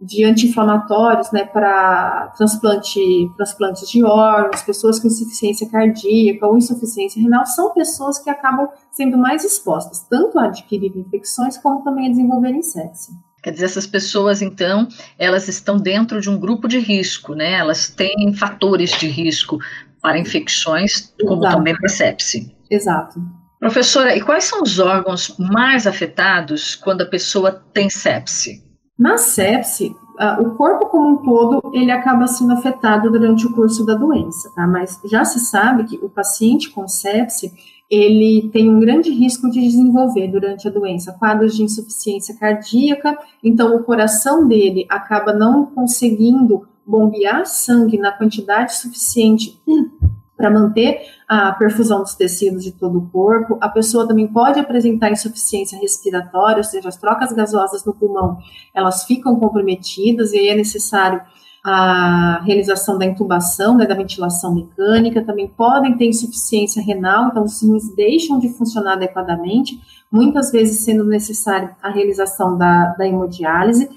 de 0.00 0.24
anti-inflamatórios, 0.24 1.30
né, 1.30 1.44
para 1.44 2.32
transplante, 2.36 3.00
transplantes 3.36 3.88
de 3.90 4.02
órgãos, 4.02 4.62
pessoas 4.62 4.98
com 4.98 5.08
insuficiência 5.08 5.68
cardíaca 5.68 6.46
ou 6.46 6.56
insuficiência 6.56 7.20
renal, 7.20 7.44
são 7.44 7.74
pessoas 7.74 8.18
que 8.18 8.30
acabam 8.30 8.68
sendo 8.90 9.18
mais 9.18 9.44
expostas, 9.44 10.06
tanto 10.08 10.38
a 10.38 10.46
adquirir 10.46 10.96
infecções, 10.96 11.58
como 11.58 11.84
também 11.84 12.06
a 12.06 12.10
desenvolver 12.10 12.62
sepse. 12.62 13.12
Quer 13.42 13.52
dizer, 13.52 13.66
essas 13.66 13.86
pessoas, 13.86 14.42
então, 14.42 14.88
elas 15.18 15.48
estão 15.48 15.78
dentro 15.78 16.20
de 16.20 16.28
um 16.28 16.38
grupo 16.38 16.68
de 16.68 16.78
risco, 16.78 17.34
né? 17.34 17.54
Elas 17.54 17.88
têm 17.88 18.34
fatores 18.34 18.90
de 18.98 19.08
risco 19.08 19.58
para 20.02 20.18
infecções, 20.18 21.14
como 21.20 21.42
Exato. 21.42 21.56
também 21.56 21.74
para 21.74 21.88
sepse. 21.88 22.54
Exato. 22.70 23.20
Professora, 23.58 24.16
e 24.16 24.20
quais 24.20 24.44
são 24.44 24.62
os 24.62 24.78
órgãos 24.78 25.36
mais 25.38 25.86
afetados 25.86 26.74
quando 26.74 27.02
a 27.02 27.06
pessoa 27.06 27.52
tem 27.72 27.88
sepse? 27.90 28.69
Na 29.00 29.16
sepse, 29.16 29.96
o 30.40 30.50
corpo 30.50 30.84
como 30.88 31.14
um 31.14 31.16
todo, 31.16 31.70
ele 31.72 31.90
acaba 31.90 32.26
sendo 32.26 32.52
afetado 32.52 33.10
durante 33.10 33.46
o 33.46 33.52
curso 33.54 33.86
da 33.86 33.94
doença, 33.94 34.52
tá? 34.54 34.66
Mas 34.66 35.00
já 35.06 35.24
se 35.24 35.40
sabe 35.40 35.84
que 35.84 35.96
o 36.04 36.10
paciente 36.10 36.68
com 36.68 36.86
sepse, 36.86 37.50
ele 37.88 38.50
tem 38.52 38.68
um 38.68 38.78
grande 38.78 39.10
risco 39.10 39.50
de 39.50 39.58
desenvolver 39.58 40.28
durante 40.28 40.68
a 40.68 40.70
doença 40.70 41.16
quadros 41.18 41.56
de 41.56 41.62
insuficiência 41.62 42.36
cardíaca, 42.36 43.16
então 43.42 43.74
o 43.74 43.82
coração 43.82 44.46
dele 44.46 44.84
acaba 44.90 45.32
não 45.32 45.64
conseguindo 45.64 46.68
bombear 46.86 47.46
sangue 47.46 47.96
na 47.96 48.12
quantidade 48.12 48.76
suficiente 48.76 49.58
para 50.40 50.50
manter 50.50 51.02
a 51.28 51.52
perfusão 51.52 52.00
dos 52.00 52.14
tecidos 52.14 52.64
de 52.64 52.72
todo 52.72 52.98
o 52.98 53.10
corpo. 53.10 53.58
A 53.60 53.68
pessoa 53.68 54.08
também 54.08 54.26
pode 54.26 54.58
apresentar 54.58 55.12
insuficiência 55.12 55.78
respiratória, 55.78 56.56
ou 56.56 56.64
seja, 56.64 56.88
as 56.88 56.96
trocas 56.96 57.30
gasosas 57.32 57.84
no 57.84 57.94
pulmão, 57.94 58.38
elas 58.74 59.04
ficam 59.04 59.36
comprometidas 59.36 60.32
e 60.32 60.38
aí 60.38 60.48
é 60.48 60.56
necessário 60.56 61.20
a 61.62 62.40
realização 62.42 62.96
da 62.96 63.04
intubação, 63.04 63.76
né, 63.76 63.84
da 63.84 63.94
ventilação 63.94 64.54
mecânica, 64.54 65.22
também 65.22 65.46
podem 65.46 65.94
ter 65.94 66.06
insuficiência 66.06 66.82
renal, 66.82 67.28
então 67.28 67.44
os 67.44 67.62
rins 67.62 67.94
deixam 67.94 68.38
de 68.38 68.48
funcionar 68.48 68.94
adequadamente, 68.94 69.78
muitas 70.10 70.50
vezes 70.50 70.82
sendo 70.82 71.04
necessário 71.04 71.68
a 71.82 71.90
realização 71.90 72.56
da, 72.56 72.94
da 72.94 73.06
hemodiálise. 73.06 73.90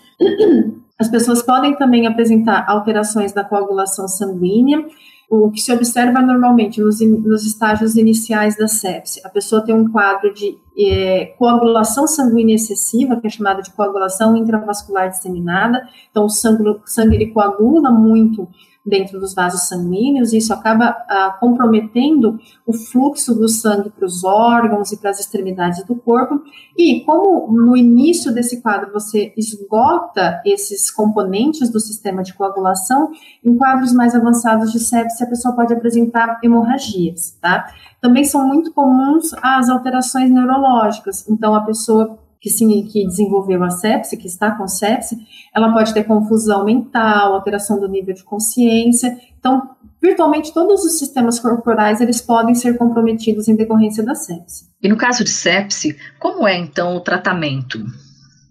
As 0.99 1.07
pessoas 1.07 1.41
podem 1.41 1.75
também 1.77 2.05
apresentar 2.05 2.65
alterações 2.67 3.31
da 3.31 3.45
coagulação 3.45 4.09
sanguínea, 4.09 4.85
o 5.29 5.49
que 5.49 5.61
se 5.61 5.71
observa 5.71 6.21
normalmente 6.21 6.81
nos, 6.81 6.99
nos 6.99 7.45
estágios 7.45 7.95
iniciais 7.95 8.57
da 8.57 8.67
sepse, 8.67 9.21
a 9.25 9.29
pessoa 9.29 9.63
tem 9.63 9.73
um 9.73 9.89
quadro 9.89 10.33
de 10.33 10.57
é, 10.77 11.33
coagulação 11.37 12.05
sanguínea 12.07 12.55
excessiva, 12.55 13.15
que 13.15 13.27
é 13.27 13.29
chamada 13.29 13.61
de 13.61 13.71
coagulação 13.71 14.35
intravascular 14.35 15.09
disseminada, 15.09 15.87
então 16.09 16.25
o 16.25 16.29
sangue, 16.29 16.67
o 16.67 16.81
sangue 16.85 17.15
ele 17.15 17.27
coagula 17.27 17.91
muito 17.91 18.47
dentro 18.85 19.19
dos 19.19 19.33
vasos 19.33 19.67
sanguíneos, 19.67 20.33
e 20.33 20.37
isso 20.37 20.53
acaba 20.53 20.89
ah, 21.07 21.37
comprometendo 21.39 22.37
o 22.65 22.73
fluxo 22.73 23.33
do 23.33 23.47
sangue 23.47 23.89
para 23.89 24.05
os 24.05 24.23
órgãos 24.23 24.91
e 24.91 24.97
para 24.97 25.09
as 25.09 25.19
extremidades 25.19 25.85
do 25.85 25.95
corpo. 25.95 26.41
E 26.77 27.01
como 27.05 27.51
no 27.51 27.77
início 27.77 28.33
desse 28.33 28.61
quadro 28.61 28.91
você 28.91 29.33
esgota 29.37 30.41
esses 30.45 30.91
componentes 30.91 31.69
do 31.69 31.79
sistema 31.79 32.23
de 32.23 32.33
coagulação, 32.33 33.11
em 33.43 33.55
quadros 33.57 33.93
mais 33.93 34.13
avançados 34.15 34.71
de 34.71 34.79
sepsia 34.79 35.25
a 35.25 35.29
pessoa 35.29 35.55
pode 35.55 35.73
apresentar 35.73 36.39
hemorragias, 36.43 37.37
tá? 37.41 37.67
Também 38.01 38.25
são 38.25 38.45
muito 38.45 38.73
comuns 38.73 39.31
as 39.41 39.69
alterações 39.69 40.29
neurológicas, 40.29 41.27
então 41.29 41.55
a 41.55 41.61
pessoa 41.61 42.19
que, 42.43 42.83
que 42.83 43.07
desenvolveu 43.07 43.63
a 43.63 43.69
sepse, 43.69 44.17
que 44.17 44.27
está 44.27 44.51
com 44.51 44.67
sepse, 44.67 45.17
ela 45.55 45.71
pode 45.71 45.93
ter 45.93 46.03
confusão 46.03 46.65
mental, 46.65 47.33
alteração 47.33 47.79
do 47.79 47.87
nível 47.87 48.13
de 48.13 48.23
consciência. 48.23 49.17
Então, 49.39 49.69
virtualmente 50.01 50.53
todos 50.53 50.83
os 50.83 50.99
sistemas 50.99 51.39
corporais 51.39 52.01
eles 52.01 52.19
podem 52.19 52.53
ser 52.53 52.77
comprometidos 52.77 53.47
em 53.47 53.55
decorrência 53.55 54.03
da 54.03 54.13
sepse. 54.13 54.65
E 54.81 54.89
no 54.89 54.97
caso 54.97 55.23
de 55.23 55.29
sepse, 55.29 55.95
como 56.19 56.45
é 56.45 56.57
então 56.57 56.97
o 56.97 56.99
tratamento? 56.99 57.79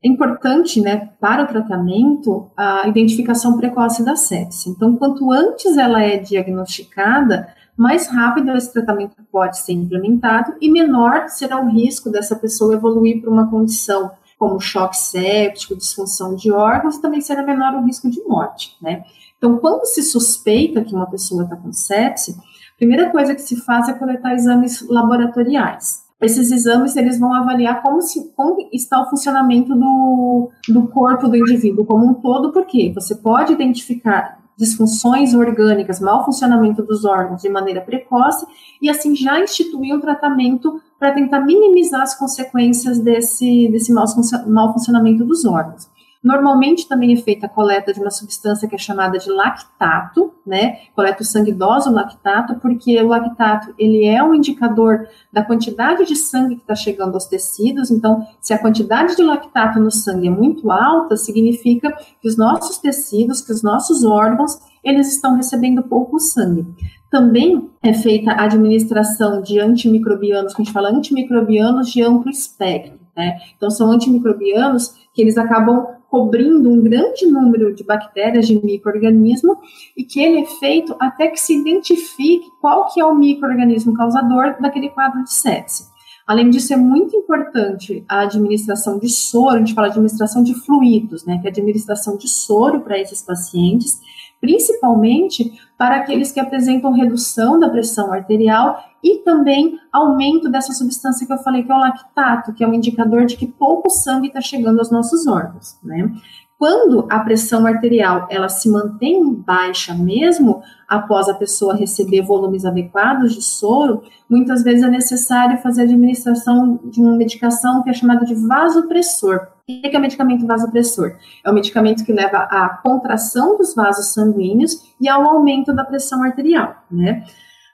É 0.03 0.09
importante, 0.09 0.81
né, 0.81 1.11
para 1.21 1.45
o 1.45 1.47
tratamento, 1.47 2.51
a 2.57 2.89
identificação 2.89 3.57
precoce 3.59 4.03
da 4.05 4.17
sepse. 4.17 4.71
Então, 4.71 4.97
quanto 4.97 5.31
antes 5.31 5.77
ela 5.77 6.03
é 6.03 6.17
diagnosticada, 6.17 7.47
mais 7.77 8.07
rápido 8.07 8.51
esse 8.53 8.73
tratamento 8.73 9.17
pode 9.31 9.59
ser 9.59 9.73
implementado 9.73 10.55
e 10.61 10.71
menor 10.71 11.29
será 11.29 11.61
o 11.61 11.69
risco 11.69 12.11
dessa 12.11 12.37
pessoa 12.37 12.75
evoluir 12.75 13.21
para 13.21 13.31
uma 13.31 13.49
condição 13.51 14.11
como 14.39 14.61
choque 14.61 14.97
séptico, 14.97 15.77
disfunção 15.77 16.35
de 16.35 16.51
órgãos, 16.51 16.99
também 16.99 17.21
será 17.21 17.45
menor 17.45 17.75
o 17.75 17.85
risco 17.85 18.11
de 18.11 18.21
morte, 18.25 18.77
né? 18.83 19.05
Então, 19.39 19.57
quando 19.59 19.85
se 19.87 20.03
suspeita 20.03 20.83
que 20.83 20.95
uma 20.95 21.09
pessoa 21.09 21.45
está 21.45 21.57
com 21.57 21.73
sepse, 21.73 22.33
a 22.33 22.77
primeira 22.77 23.11
coisa 23.11 23.35
que 23.35 23.43
se 23.43 23.57
faz 23.57 23.89
é 23.89 23.93
coletar 23.93 24.35
exames 24.35 24.85
laboratoriais. 24.89 26.03
Esses 26.21 26.51
exames 26.51 26.97
eles 26.97 27.19
vão 27.19 27.33
avaliar 27.35 27.83
como, 27.83 28.01
se, 28.01 28.33
como 28.37 28.69
está 28.73 29.01
o 29.01 29.11
funcionamento 29.11 29.75
do, 29.75 30.51
do 30.69 30.89
corpo 30.89 31.29
do 31.29 31.37
indivíduo 31.37 31.85
como 31.85 32.07
um 32.07 32.15
todo, 32.15 32.53
porque 32.53 32.93
você 32.93 33.15
pode 33.15 33.53
identificar 33.53 34.42
disfunções 34.63 35.35
orgânicas, 35.35 36.01
mau 36.01 36.25
funcionamento 36.25 36.83
dos 36.83 37.05
órgãos 37.05 37.43
de 37.43 37.49
maneira 37.49 37.81
precoce 37.81 38.47
e 38.81 38.89
assim 38.89 39.15
já 39.17 39.41
instituir 39.41 39.93
um 39.95 40.01
tratamento 40.01 40.81
para 40.99 41.11
tentar 41.11 41.41
minimizar 41.41 42.03
as 42.03 42.17
consequências 42.17 43.01
desse, 43.01 43.69
desse 43.73 43.93
mau, 43.93 44.05
mau 44.47 44.73
funcionamento 44.73 45.25
dos 45.25 45.45
órgãos. 45.45 45.89
Normalmente 46.23 46.87
também 46.87 47.13
é 47.13 47.17
feita 47.17 47.47
a 47.47 47.49
coleta 47.49 47.93
de 47.93 47.99
uma 47.99 48.11
substância 48.11 48.69
que 48.69 48.77
é 48.77 48.79
chamada 48.79 49.19
de 49.19 49.29
lactato, 49.29 50.33
né? 50.47 50.79
Coleta 50.95 51.23
o 51.23 51.27
sangue 51.27 51.53
o 51.53 51.91
lactato, 51.91 52.55
porque 52.61 53.01
o 53.03 53.09
lactato 53.09 53.75
ele 53.77 54.05
é 54.05 54.23
um 54.23 54.33
indicador 54.33 55.09
da 55.33 55.43
quantidade 55.43 56.05
de 56.05 56.15
sangue 56.15 56.57
que 56.57 56.61
está 56.63 56.77
chegando 56.77 57.15
aos 57.15 57.27
tecidos. 57.27 57.91
Então, 57.91 58.25
se 58.41 58.55
a 58.55 58.59
quantidade 58.59 59.17
de 59.17 59.23
lactato 59.23 59.81
no 59.81 59.91
sangue 59.91 60.29
é 60.29 60.31
muito 60.31 60.71
alta, 60.71 61.17
significa 61.17 61.93
que 62.21 62.29
os 62.29 62.37
nossos 62.37 62.79
tecidos, 62.79 63.41
que 63.41 63.53
os 63.53 63.63
nossos 63.63 64.05
órgãos, 64.05 64.61
eles 64.85 65.13
estão 65.13 65.35
recebendo 65.35 65.83
pouco 65.83 66.21
sangue. 66.21 66.65
Também 67.11 67.69
é 67.83 67.93
feita 67.93 68.31
a 68.31 68.45
administração 68.45 69.43
de 69.43 69.59
antimicrobianos, 69.59 70.55
que 70.55 70.63
a 70.63 70.65
gente 70.65 70.73
fala 70.73 70.91
antimicrobianos 70.91 71.91
de 71.91 72.01
amplo 72.01 72.31
espectro, 72.31 72.99
né? 73.17 73.39
Então, 73.57 73.71
são 73.71 73.91
antimicrobianos 73.91 74.95
que 75.13 75.21
eles 75.21 75.37
acabam 75.37 76.01
cobrindo 76.13 76.71
um 76.71 76.83
grande 76.83 77.25
número 77.25 77.75
de 77.75 77.83
bactérias, 77.83 78.47
de 78.47 78.63
microorganismo, 78.63 79.57
e 79.97 80.05
que 80.05 80.21
ele 80.21 80.43
é 80.43 80.45
feito 80.45 80.95
até 81.01 81.29
que 81.29 81.41
se 81.41 81.59
identifique 81.59 82.51
qual 82.61 82.93
que 82.93 83.01
é 83.01 83.05
o 83.07 83.15
microorganismo 83.15 83.95
causador 83.95 84.61
daquele 84.61 84.91
quadro 84.91 85.25
de 85.25 85.33
sepse. 85.33 85.91
Além 86.27 86.51
disso, 86.51 86.75
é 86.75 86.77
muito 86.77 87.17
importante 87.17 88.05
a 88.07 88.21
administração 88.21 88.99
de 88.99 89.09
soro, 89.09 89.57
a 89.57 89.59
gente 89.59 89.73
fala 89.73 89.89
de 89.89 89.95
administração 89.95 90.43
de 90.43 90.55
fluidos, 90.55 91.25
né, 91.25 91.39
que 91.39 91.47
é 91.47 91.51
a 91.51 91.51
administração 91.51 92.19
de 92.19 92.29
soro 92.29 92.81
para 92.81 92.99
esses 92.99 93.23
pacientes, 93.23 93.99
principalmente 94.43 95.53
para 95.79 95.99
aqueles 95.99 96.33
que 96.33 96.41
apresentam 96.41 96.93
redução 96.93 97.61
da 97.61 97.71
pressão 97.71 98.13
arterial 98.13 98.85
e 99.03 99.19
também 99.19 99.79
aumento 99.93 100.51
dessa 100.51 100.73
substância 100.73 101.25
que 101.25 101.33
eu 101.33 101.39
falei, 101.39 101.63
que 101.63 101.71
é 101.71 101.75
o 101.75 101.79
lactato, 101.79 102.53
que 102.53 102.65
é 102.65 102.67
um 102.67 102.75
indicador 102.75 103.25
de 103.25 103.37
que 103.37 103.47
pouco 103.47 103.89
sangue 103.89 104.27
está 104.27 104.41
chegando 104.41 104.81
aos 104.81 104.91
nossos 104.91 105.29
órgãos, 105.29 105.79
né? 105.83 106.13
Quando 106.59 107.07
a 107.11 107.21
pressão 107.21 107.67
arterial 107.67 108.27
ela 108.31 108.49
se 108.49 108.69
mantém 108.69 109.33
baixa 109.33 109.95
mesmo 109.95 110.63
após 110.89 111.29
a 111.29 111.35
pessoa 111.35 111.75
receber 111.75 112.23
volumes 112.23 112.65
adequados 112.65 113.35
de 113.35 113.43
soro, 113.43 114.03
muitas 114.29 114.63
vezes 114.63 114.85
é 114.85 114.89
necessário 114.89 115.59
fazer 115.59 115.83
a 115.83 115.85
administração 115.85 116.79
de 116.85 117.01
uma 117.01 117.17
medicação 117.17 117.83
que 117.83 117.91
é 117.91 117.93
chamada 117.93 118.25
de 118.25 118.35
vasopressor. 118.35 119.49
O 119.69 119.81
que 119.81 119.97
é 119.97 119.99
medicamento 119.99 120.47
vasopressor? 120.47 121.17
É 121.45 121.51
um 121.51 121.55
medicamento 121.55 122.05
que 122.05 122.13
leva 122.13 122.39
à 122.39 122.81
contração 122.83 123.57
dos 123.57 123.75
vasos 123.75 124.13
sanguíneos 124.13 124.83
e 125.01 125.09
ao 125.09 125.25
aumento 125.25 125.73
da 125.73 125.85
pressão 125.85 126.23
arterial, 126.25 126.85
né? 126.91 127.25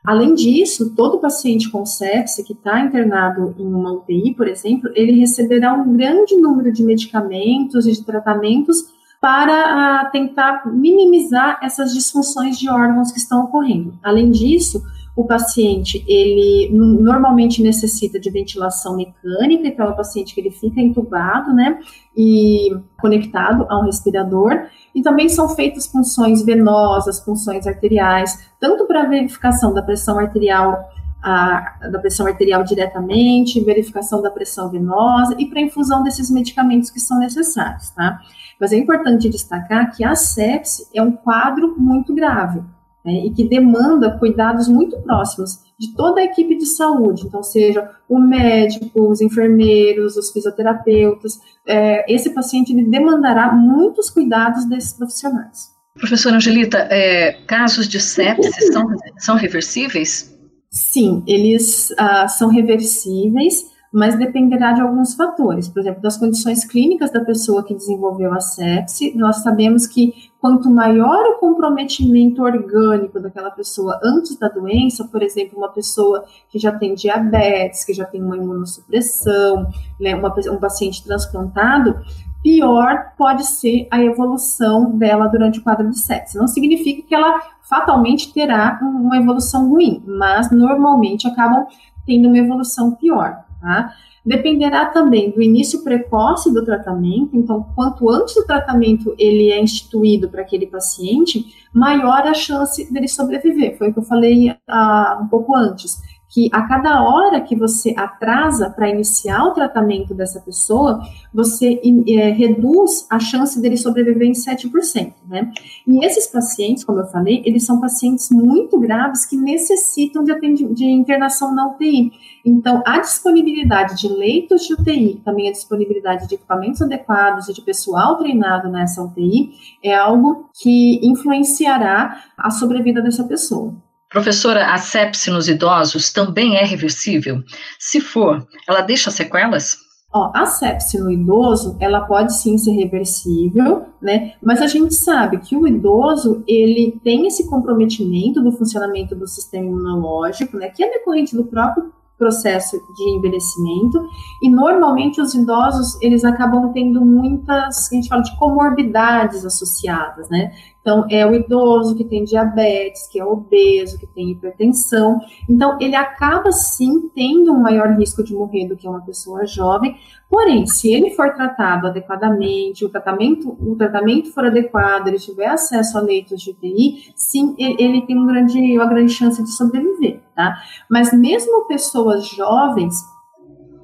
Além 0.05 0.35
disso, 0.35 0.95
todo 0.95 1.19
paciente 1.19 1.71
com 1.71 1.85
sepse 1.85 2.45
que 2.45 2.53
está 2.53 2.81
internado 2.81 3.55
em 3.59 3.67
uma 3.67 3.93
UTI, 3.93 4.35
por 4.35 4.47
exemplo, 4.47 4.91
ele 4.95 5.19
receberá 5.19 5.73
um 5.73 5.97
grande 5.97 6.37
número 6.37 6.73
de 6.73 6.85
medicamentos 6.85 7.87
e 7.87 7.93
de 7.93 8.05
tratamentos 8.05 8.85
para 9.21 10.07
uh, 10.07 10.13
tentar 10.13 10.63
minimizar 10.67 11.59
essas 11.63 11.93
disfunções 11.93 12.59
de 12.59 12.71
órgãos 12.71 13.11
que 13.11 13.19
estão 13.19 13.45
ocorrendo. 13.45 13.99
Além 14.03 14.31
disso, 14.31 14.83
o 15.19 15.25
paciente, 15.25 16.05
ele 16.07 16.71
normalmente 16.73 17.61
necessita 17.61 18.21
de 18.21 18.31
ventilação 18.31 18.97
mecânica, 18.97 19.67
então 19.67 19.87
é 19.87 19.91
o 19.91 19.97
paciente 19.97 20.33
que 20.33 20.41
ele 20.41 20.53
fica 20.53 20.81
entubado, 20.81 21.53
né, 21.53 21.81
e 22.17 22.71
conectado 23.01 23.67
ao 23.69 23.83
respirador, 23.83 24.69
e 24.95 25.03
também 25.03 25.29
são 25.29 25.49
feitas 25.49 25.89
funções 25.89 26.45
venosas, 26.45 27.19
funções 27.19 27.67
arteriais, 27.67 28.49
tanto 28.61 28.87
para 28.87 29.09
verificação 29.09 29.75
da 29.75 29.83
pressão 29.83 30.21
arterial 30.21 30.89
a, 31.21 31.89
da 31.91 31.99
pressão 31.99 32.29
arterial 32.29 32.63
diretamente, 32.63 33.61
verificação 33.65 34.23
da 34.23 34.31
pressão 34.31 34.71
venosa 34.71 35.35
e 35.37 35.47
para 35.47 35.61
infusão 35.61 36.05
desses 36.05 36.31
medicamentos 36.31 36.91
que 36.91 37.01
são 37.01 37.19
necessários, 37.19 37.91
tá? 37.91 38.21
Mas 38.61 38.73
é 38.73 38.77
importante 38.77 39.29
destacar 39.29 39.91
que 39.97 40.05
a 40.05 40.15
sepse 40.15 40.87
é 40.95 41.03
um 41.03 41.11
quadro 41.11 41.75
muito 41.77 42.15
grave 42.15 42.63
né, 43.05 43.27
e 43.27 43.31
que 43.31 43.45
demanda 43.49 44.19
cuidados 44.19 44.69
muito 44.69 44.99
próximos 45.01 45.59
de 45.79 45.95
toda 45.95 46.21
a 46.21 46.25
equipe 46.25 46.57
de 46.57 46.67
saúde, 46.67 47.27
então 47.27 47.43
seja 47.43 47.89
o 48.09 48.19
médico, 48.19 49.09
os 49.09 49.21
enfermeiros, 49.21 50.17
os 50.17 50.33
fisioterapeutas, 50.33 51.39
é, 51.67 52.13
esse 52.13 52.31
paciente 52.35 52.73
ele 52.73 52.85
demandará 52.85 53.53
muitos 53.53 54.11
cuidados 54.11 54.65
desses 54.65 54.93
profissionais. 54.93 55.69
Professora 55.99 56.37
Angelita, 56.37 56.79
é, 56.91 57.33
casos 57.47 57.89
de 57.89 58.01
sepsis 58.01 58.73
são, 58.73 58.87
são 59.19 59.37
reversíveis? 59.37 60.37
Sim, 60.71 61.23
eles 61.27 61.93
ah, 61.99 62.29
são 62.29 62.49
reversíveis, 62.49 63.65
mas 63.93 64.19
dependerá 64.19 64.73
de 64.73 64.81
alguns 64.81 65.15
fatores. 65.15 65.69
Por 65.69 65.81
exemplo, 65.81 66.03
das 66.03 66.17
condições 66.17 66.65
clínicas 66.65 67.11
da 67.11 67.25
pessoa 67.25 67.65
que 67.65 67.75
desenvolveu 67.75 68.33
a 68.33 68.41
sepse. 68.41 69.17
Nós 69.17 69.37
sabemos 69.37 69.87
que 69.87 70.31
quanto 70.41 70.71
maior 70.71 71.25
o 71.31 71.39
comprometimento 71.39 72.43
orgânico 72.43 73.19
daquela 73.19 73.51
pessoa 73.51 73.99
antes 74.03 74.37
da 74.37 74.49
doença, 74.49 75.05
por 75.05 75.23
exemplo, 75.23 75.59
uma 75.59 75.71
pessoa 75.71 76.25
que 76.51 76.59
já 76.59 76.73
tem 76.73 76.95
diabetes, 76.95 77.85
que 77.85 77.93
já 77.93 78.05
tem 78.05 78.23
uma 78.23 78.37
imunossupressão, 78.37 79.67
né, 80.01 80.15
uma, 80.15 80.33
um 80.53 80.59
paciente 80.59 81.03
transplantado, 81.03 81.99
pior 82.43 83.13
pode 83.17 83.45
ser 83.45 83.89
a 83.91 84.01
evolução 84.03 84.97
dela 84.97 85.27
durante 85.27 85.59
o 85.59 85.63
quadro 85.63 85.89
de 85.91 85.99
sepse. 85.99 86.39
Não 86.39 86.47
significa 86.47 87.07
que 87.07 87.15
ela 87.15 87.41
fatalmente 87.63 88.33
terá 88.33 88.79
uma 88.81 89.17
evolução 89.17 89.69
ruim, 89.69 90.03
mas 90.07 90.51
normalmente 90.51 91.27
acabam 91.27 91.67
tendo 92.07 92.29
uma 92.29 92.39
evolução 92.39 92.93
pior. 92.93 93.48
Tá? 93.61 93.93
Dependerá 94.25 94.87
também 94.87 95.31
do 95.31 95.41
início 95.41 95.83
precoce 95.83 96.53
do 96.53 96.65
tratamento, 96.65 97.37
então, 97.37 97.67
quanto 97.75 98.11
antes 98.11 98.37
o 98.37 98.47
tratamento 98.47 99.15
ele 99.19 99.51
é 99.51 99.61
instituído 99.61 100.29
para 100.29 100.43
aquele 100.43 100.67
paciente, 100.67 101.47
maior 101.73 102.27
a 102.27 102.35
chance 102.35 102.93
dele 102.93 103.09
sobreviver. 103.09 103.79
Foi 103.79 103.89
o 103.89 103.93
que 103.93 103.99
eu 103.99 104.05
falei 104.05 104.51
uh, 104.51 105.23
um 105.23 105.29
pouco 105.29 105.57
antes, 105.57 106.03
que 106.29 106.51
a 106.53 106.63
cada 106.63 107.03
hora 107.03 107.41
que 107.41 107.57
você 107.57 107.95
atrasa 107.97 108.69
para 108.69 108.89
iniciar 108.89 109.45
o 109.45 109.53
tratamento 109.53 110.15
dessa 110.15 110.41
pessoa, 110.41 111.01
você 111.33 111.81
é, 112.07 112.31
reduz 112.31 113.07
a 113.11 113.19
chance 113.19 113.61
dele 113.61 113.77
sobreviver 113.77 114.29
em 114.29 114.33
7%, 114.33 115.15
né? 115.27 115.51
E 115.87 116.05
esses 116.05 116.27
pacientes, 116.27 116.85
como 116.85 117.01
eu 117.01 117.07
falei, 117.07 117.43
eles 117.47 117.65
são 117.65 117.81
pacientes 117.81 118.29
muito 118.31 118.79
graves 118.79 119.25
que 119.25 119.37
necessitam 119.37 120.23
de, 120.23 120.35
de 120.75 120.85
internação 120.85 121.55
na 121.55 121.67
UTI. 121.69 122.13
Então, 122.45 122.83
a 122.87 123.01
disponibilidade 123.01 123.97
de 123.97 124.09
leitos 124.09 124.67
de 124.67 124.75
UTI, 124.75 125.21
também 125.25 125.49
a 125.49 125.53
disponibilidade 125.53 126.29
de 126.29 126.35
equipamentos 126.35 126.83
adequados 126.83 127.49
e 127.49 127.55
de 127.55 127.63
pessoal 127.63 128.17
treinado 128.17 128.69
nessa 128.69 129.03
UTI, 129.03 129.51
é 129.83 129.95
algo 129.95 130.49
que 130.61 131.01
influenciará 131.03 132.23
a 132.37 132.51
sobrevida 132.51 133.01
dessa 133.03 133.25
pessoa. 133.25 133.75
Professora, 134.11 134.73
a 134.73 134.79
sepse 134.79 135.31
nos 135.31 135.49
idosos 135.49 136.11
também 136.11 136.57
é 136.57 136.65
reversível? 136.65 137.43
Se 137.79 138.01
for, 138.01 138.47
ela 138.67 138.81
deixa 138.81 139.11
sequelas? 139.11 139.77
Ó, 140.11 140.33
a 140.35 140.47
sepse 140.47 140.99
no 140.99 141.11
idoso, 141.11 141.77
ela 141.79 142.01
pode 142.01 142.35
sim 142.35 142.57
ser 142.57 142.73
reversível, 142.73 143.85
né? 144.01 144.33
Mas 144.43 144.63
a 144.63 144.67
gente 144.67 144.95
sabe 144.95 145.39
que 145.39 145.55
o 145.55 145.69
idoso, 145.69 146.43
ele 146.49 146.99
tem 147.05 147.27
esse 147.27 147.47
comprometimento 147.47 148.43
do 148.43 148.51
funcionamento 148.51 149.15
do 149.15 149.27
sistema 149.27 149.67
imunológico, 149.67 150.57
né? 150.57 150.71
Que 150.71 150.83
é 150.83 150.91
decorrente 150.91 151.37
do 151.37 151.45
próprio 151.45 151.93
processo 152.19 152.77
de 152.95 153.11
envelhecimento 153.11 154.05
e 154.43 154.51
normalmente 154.51 155.21
os 155.21 155.35
idosos 155.35 155.97
eles 156.03 156.25
acabam 156.25 156.73
tendo 156.73 157.05
muitas 157.05 157.91
a 157.91 157.95
gente 157.95 158.09
fala 158.09 158.23
de 158.23 158.37
comorbidades 158.37 159.45
associadas, 159.45 160.29
né? 160.29 160.51
Então 160.81 161.07
é 161.11 161.25
o 161.27 161.35
idoso 161.35 161.95
que 161.95 162.05
tem 162.05 162.25
diabetes, 162.25 163.07
que 163.09 163.21
é 163.21 163.25
obeso, 163.25 163.99
que 163.99 164.07
tem 164.07 164.31
hipertensão, 164.31 165.21
então 165.49 165.77
ele 165.81 165.95
acaba 165.95 166.51
sim 166.51 167.09
tendo 167.15 167.53
um 167.53 167.61
maior 167.61 167.97
risco 167.97 168.25
de 168.25 168.35
morrer 168.35 168.67
do 168.67 168.77
que 168.77 168.89
uma 168.89 169.03
pessoa 169.03 169.47
jovem. 169.47 169.97
Porém, 170.31 170.67
se 170.67 170.93
ele 170.93 171.11
for 171.11 171.33
tratado 171.35 171.87
adequadamente, 171.87 172.85
o 172.85 172.89
tratamento 172.89 173.57
o 173.61 173.77
tratamento 173.77 174.33
for 174.33 174.45
adequado, 174.45 175.09
ele 175.09 175.19
tiver 175.19 175.47
acesso 175.47 175.97
a 175.97 176.01
leitos 176.01 176.41
de 176.41 176.51
UTI, 176.51 177.13
sim, 177.15 177.55
ele 177.59 178.03
tem 178.03 178.19
um 178.19 178.27
grande, 178.27 178.59
uma 178.77 178.87
grande 178.87 179.13
chance 179.13 179.43
de 179.43 179.51
sobreviver 179.51 180.18
tá? 180.39 180.63
Mas 180.89 181.13
mesmo 181.13 181.67
pessoas 181.67 182.29
jovens 182.29 182.95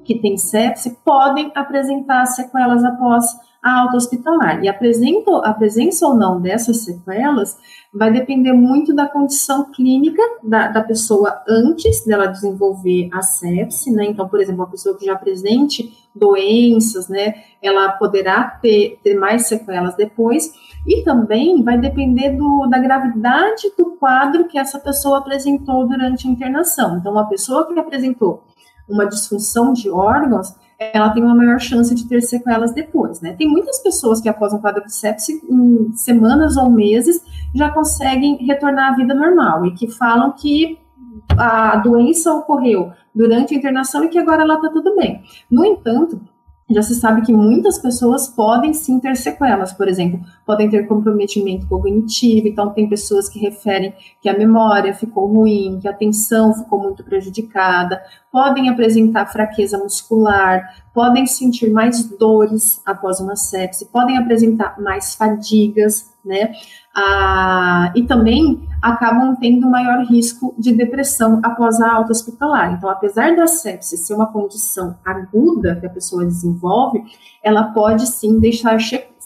que 0.05 0.21
têm 0.21 0.37
sepse 0.37 0.97
podem 1.03 1.51
apresentar 1.53 2.25
sequelas 2.27 2.81
após 2.85 3.25
alta 3.65 3.97
hospitalar. 3.97 4.63
E 4.63 4.69
a 4.69 4.73
presença, 4.73 5.37
a 5.43 5.53
presença 5.53 6.05
ou 6.05 6.15
não 6.15 6.39
dessas 6.39 6.83
sequelas 6.83 7.57
vai 7.91 8.11
depender 8.11 8.53
muito 8.53 8.93
da 8.93 9.07
condição 9.07 9.71
clínica 9.71 10.21
da, 10.43 10.67
da 10.67 10.83
pessoa 10.83 11.41
antes 11.47 12.05
dela 12.05 12.27
desenvolver 12.27 13.09
a 13.11 13.21
sepse, 13.21 13.91
né? 13.91 14.05
Então, 14.05 14.27
por 14.27 14.39
exemplo, 14.39 14.61
uma 14.61 14.69
pessoa 14.69 14.95
que 14.97 15.05
já 15.05 15.13
apresente 15.13 15.97
doenças, 16.13 17.09
né? 17.09 17.33
Ela 17.61 17.93
poderá 17.93 18.43
ter, 18.61 18.99
ter 19.03 19.15
mais 19.15 19.47
sequelas 19.47 19.95
depois. 19.95 20.53
E 20.85 21.03
também 21.03 21.63
vai 21.63 21.79
depender 21.79 22.31
do, 22.31 22.67
da 22.67 22.77
gravidade 22.77 23.71
do 23.75 23.95
quadro 23.97 24.47
que 24.47 24.59
essa 24.59 24.77
pessoa 24.77 25.17
apresentou 25.17 25.87
durante 25.87 26.27
a 26.27 26.31
internação. 26.31 26.97
Então, 26.97 27.11
uma 27.11 27.27
pessoa 27.27 27.65
que 27.67 27.79
apresentou 27.79 28.43
uma 28.87 29.07
disfunção 29.07 29.73
de 29.73 29.89
órgãos, 29.89 30.53
ela 30.77 31.09
tem 31.09 31.23
uma 31.23 31.35
maior 31.35 31.59
chance 31.59 31.93
de 31.95 32.07
ter 32.07 32.21
sequelas 32.21 32.73
depois, 32.73 33.21
né? 33.21 33.33
Tem 33.33 33.47
muitas 33.47 33.79
pessoas 33.79 34.19
que 34.19 34.27
após 34.27 34.53
um 34.53 34.59
quadro 34.59 34.83
de 34.83 34.93
sepse, 34.93 35.41
em 35.49 35.93
semanas 35.95 36.57
ou 36.57 36.69
meses, 36.69 37.23
já 37.53 37.69
conseguem 37.69 38.45
retornar 38.45 38.93
à 38.93 38.95
vida 38.95 39.13
normal 39.13 39.65
e 39.65 39.73
que 39.73 39.87
falam 39.87 40.31
que 40.31 40.77
a 41.37 41.77
doença 41.77 42.33
ocorreu 42.33 42.91
durante 43.13 43.53
a 43.53 43.57
internação 43.57 44.03
e 44.03 44.09
que 44.09 44.19
agora 44.19 44.43
ela 44.43 44.55
está 44.55 44.69
tudo 44.69 44.95
bem. 44.95 45.23
No 45.49 45.65
entanto, 45.65 46.19
já 46.69 46.81
se 46.81 46.95
sabe 46.95 47.21
que 47.21 47.31
muitas 47.31 47.77
pessoas 47.77 48.27
podem 48.27 48.73
sim 48.73 48.99
ter 48.99 49.15
sequelas, 49.15 49.71
por 49.71 49.87
exemplo, 49.87 50.19
podem 50.45 50.67
ter 50.67 50.87
comprometimento 50.87 51.67
cognitivo, 51.67 52.47
então 52.47 52.71
tem 52.71 52.89
pessoas 52.89 53.29
que 53.29 53.37
referem 53.37 53.93
que 54.19 54.27
a 54.27 54.37
memória 54.37 54.93
ficou 54.93 55.27
ruim, 55.27 55.77
que 55.79 55.87
a 55.87 55.91
atenção 55.91 56.53
ficou 56.55 56.81
muito 56.81 57.03
prejudicada, 57.03 58.01
podem 58.31 58.67
apresentar 58.67 59.27
fraqueza 59.27 59.77
muscular, 59.77 60.63
podem 60.91 61.27
sentir 61.27 61.69
mais 61.69 62.03
dores 62.17 62.81
após 62.83 63.19
uma 63.19 63.35
sepse, 63.35 63.85
podem 63.85 64.17
apresentar 64.17 64.81
mais 64.81 65.13
fadigas, 65.13 66.11
né? 66.25 66.51
Ah, 66.97 67.91
e 67.93 68.03
também 68.03 68.65
acabam 68.81 69.35
tendo 69.35 69.69
maior 69.69 70.05
risco 70.05 70.55
de 70.57 70.71
depressão 70.71 71.41
após 71.43 71.81
a 71.81 71.91
alta 71.91 72.11
hospitalar. 72.11 72.73
Então, 72.73 72.89
apesar 72.89 73.35
da 73.35 73.47
sepse 73.47 73.97
ser 73.97 74.13
uma 74.13 74.31
condição 74.31 74.97
aguda 75.03 75.75
que 75.75 75.87
a 75.87 75.89
pessoa 75.89 76.25
desenvolve, 76.25 77.03
ela 77.43 77.63
pode 77.73 78.07
sim 78.07 78.39
deixar, 78.39 78.77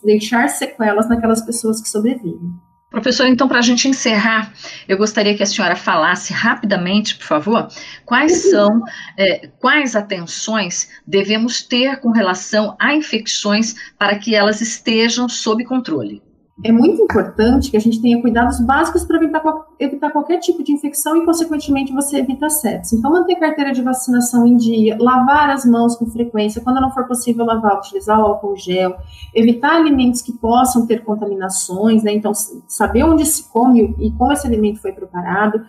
deixar 0.03 0.47
sequelas 0.49 1.07
naquelas 1.07 1.41
pessoas 1.41 1.79
que 1.79 1.89
sobrevivem. 1.89 2.53
Professor, 2.89 3.27
então, 3.27 3.47
para 3.47 3.59
a 3.59 3.61
gente 3.61 3.87
encerrar, 3.87 4.51
eu 4.87 4.97
gostaria 4.97 5.35
que 5.37 5.43
a 5.43 5.45
senhora 5.45 5.75
falasse 5.75 6.33
rapidamente, 6.33 7.19
por 7.19 7.25
favor, 7.25 7.67
quais 8.03 8.45
uhum. 8.45 8.49
são, 8.49 8.83
é, 9.15 9.47
quais 9.59 9.95
atenções 9.95 10.89
devemos 11.05 11.61
ter 11.61 11.99
com 11.99 12.09
relação 12.09 12.75
a 12.79 12.95
infecções 12.95 13.75
para 13.95 14.17
que 14.17 14.33
elas 14.33 14.59
estejam 14.59 15.29
sob 15.29 15.63
controle 15.65 16.23
é 16.61 16.71
muito 16.71 17.01
importante 17.01 17.71
que 17.71 17.77
a 17.77 17.79
gente 17.79 18.01
tenha 18.01 18.21
cuidados 18.21 18.59
básicos 18.59 19.05
para 19.05 19.17
evitar, 19.17 19.41
evitar 19.79 20.11
qualquer 20.11 20.39
tipo 20.39 20.61
de 20.61 20.73
infecção 20.73 21.15
e, 21.15 21.25
consequentemente, 21.25 21.93
você 21.93 22.17
evita 22.17 22.49
sepsis. 22.49 22.93
Então, 22.93 23.11
manter 23.11 23.35
carteira 23.35 23.71
de 23.71 23.81
vacinação 23.81 24.45
em 24.45 24.57
dia, 24.57 24.97
lavar 24.99 25.49
as 25.49 25.65
mãos 25.65 25.95
com 25.95 26.05
frequência, 26.05 26.61
quando 26.61 26.81
não 26.81 26.91
for 26.91 27.07
possível 27.07 27.45
lavar, 27.45 27.77
utilizar 27.77 28.19
o 28.19 28.25
álcool 28.25 28.57
gel, 28.57 28.97
evitar 29.33 29.77
alimentos 29.77 30.21
que 30.21 30.33
possam 30.33 30.85
ter 30.85 31.03
contaminações, 31.03 32.03
né? 32.03 32.11
Então, 32.13 32.33
saber 32.67 33.03
onde 33.03 33.25
se 33.25 33.49
come 33.49 33.95
e 33.97 34.11
como 34.11 34.33
esse 34.33 34.45
alimento 34.45 34.81
foi 34.81 34.91
preparado, 34.91 35.61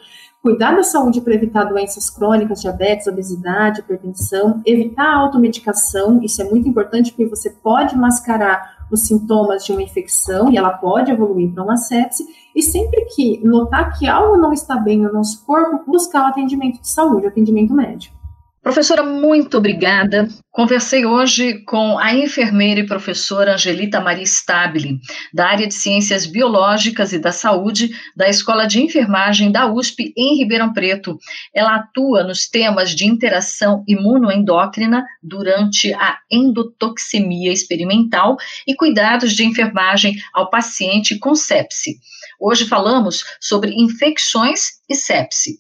cuidar 0.43 0.75
da 0.75 0.83
saúde 0.83 1.21
para 1.21 1.35
evitar 1.35 1.65
doenças 1.65 2.11
crônicas, 2.11 2.63
diabetes, 2.63 3.07
obesidade, 3.07 3.81
hipertensão, 3.81 4.61
evitar 4.67 5.07
a 5.07 5.17
automedicação, 5.19 6.21
isso 6.23 6.43
é 6.43 6.45
muito 6.45 6.69
importante 6.69 7.13
porque 7.13 7.27
você 7.27 7.51
pode 7.51 7.97
mascarar 7.97 8.80
os 8.91 9.07
sintomas 9.07 9.65
de 9.65 9.73
uma 9.73 9.83
infecção 9.83 10.51
e 10.51 10.57
ela 10.57 10.71
pode 10.71 11.11
evoluir 11.11 11.53
para 11.53 11.63
uma 11.63 11.77
sepse. 11.77 12.27
E 12.55 12.63
sempre 12.63 13.07
que 13.15 13.41
notar 13.45 13.99
que 13.99 14.07
algo 14.07 14.37
não 14.37 14.53
está 14.53 14.77
bem 14.77 14.99
no 14.99 15.13
nosso 15.13 15.45
corpo, 15.45 15.91
buscar 15.91 16.25
o 16.25 16.27
atendimento 16.27 16.81
de 16.81 16.89
saúde, 16.89 17.27
o 17.27 17.29
atendimento 17.29 17.73
médico. 17.73 18.20
Professora, 18.63 19.03
muito 19.03 19.57
obrigada. 19.57 20.29
Conversei 20.51 21.07
hoje 21.07 21.65
com 21.65 21.99
a 21.99 22.15
enfermeira 22.15 22.81
e 22.81 22.87
professora 22.87 23.55
Angelita 23.55 24.03
Maria 24.03 24.23
Stabile, 24.23 25.01
da 25.33 25.47
área 25.47 25.67
de 25.67 25.73
Ciências 25.73 26.27
Biológicas 26.27 27.15
e 27.15 27.19
da 27.19 27.33
Saúde 27.33 27.91
da 28.15 28.29
Escola 28.29 28.67
de 28.67 28.83
Enfermagem 28.83 29.51
da 29.51 29.67
USP 29.67 30.13
em 30.15 30.37
Ribeirão 30.37 30.75
Preto. 30.75 31.19
Ela 31.55 31.77
atua 31.77 32.23
nos 32.23 32.47
temas 32.47 32.95
de 32.95 33.07
interação 33.07 33.83
imunoendócrina 33.89 35.07
durante 35.23 35.95
a 35.95 36.19
endotoxemia 36.31 37.51
experimental 37.51 38.37
e 38.67 38.75
cuidados 38.75 39.33
de 39.33 39.43
enfermagem 39.43 40.17
ao 40.35 40.51
paciente 40.51 41.19
com 41.19 41.35
sepse. 41.35 41.99
Hoje 42.39 42.67
falamos 42.67 43.25
sobre 43.41 43.73
infecções 43.73 44.81
e 44.87 44.95
sepse. 44.95 45.59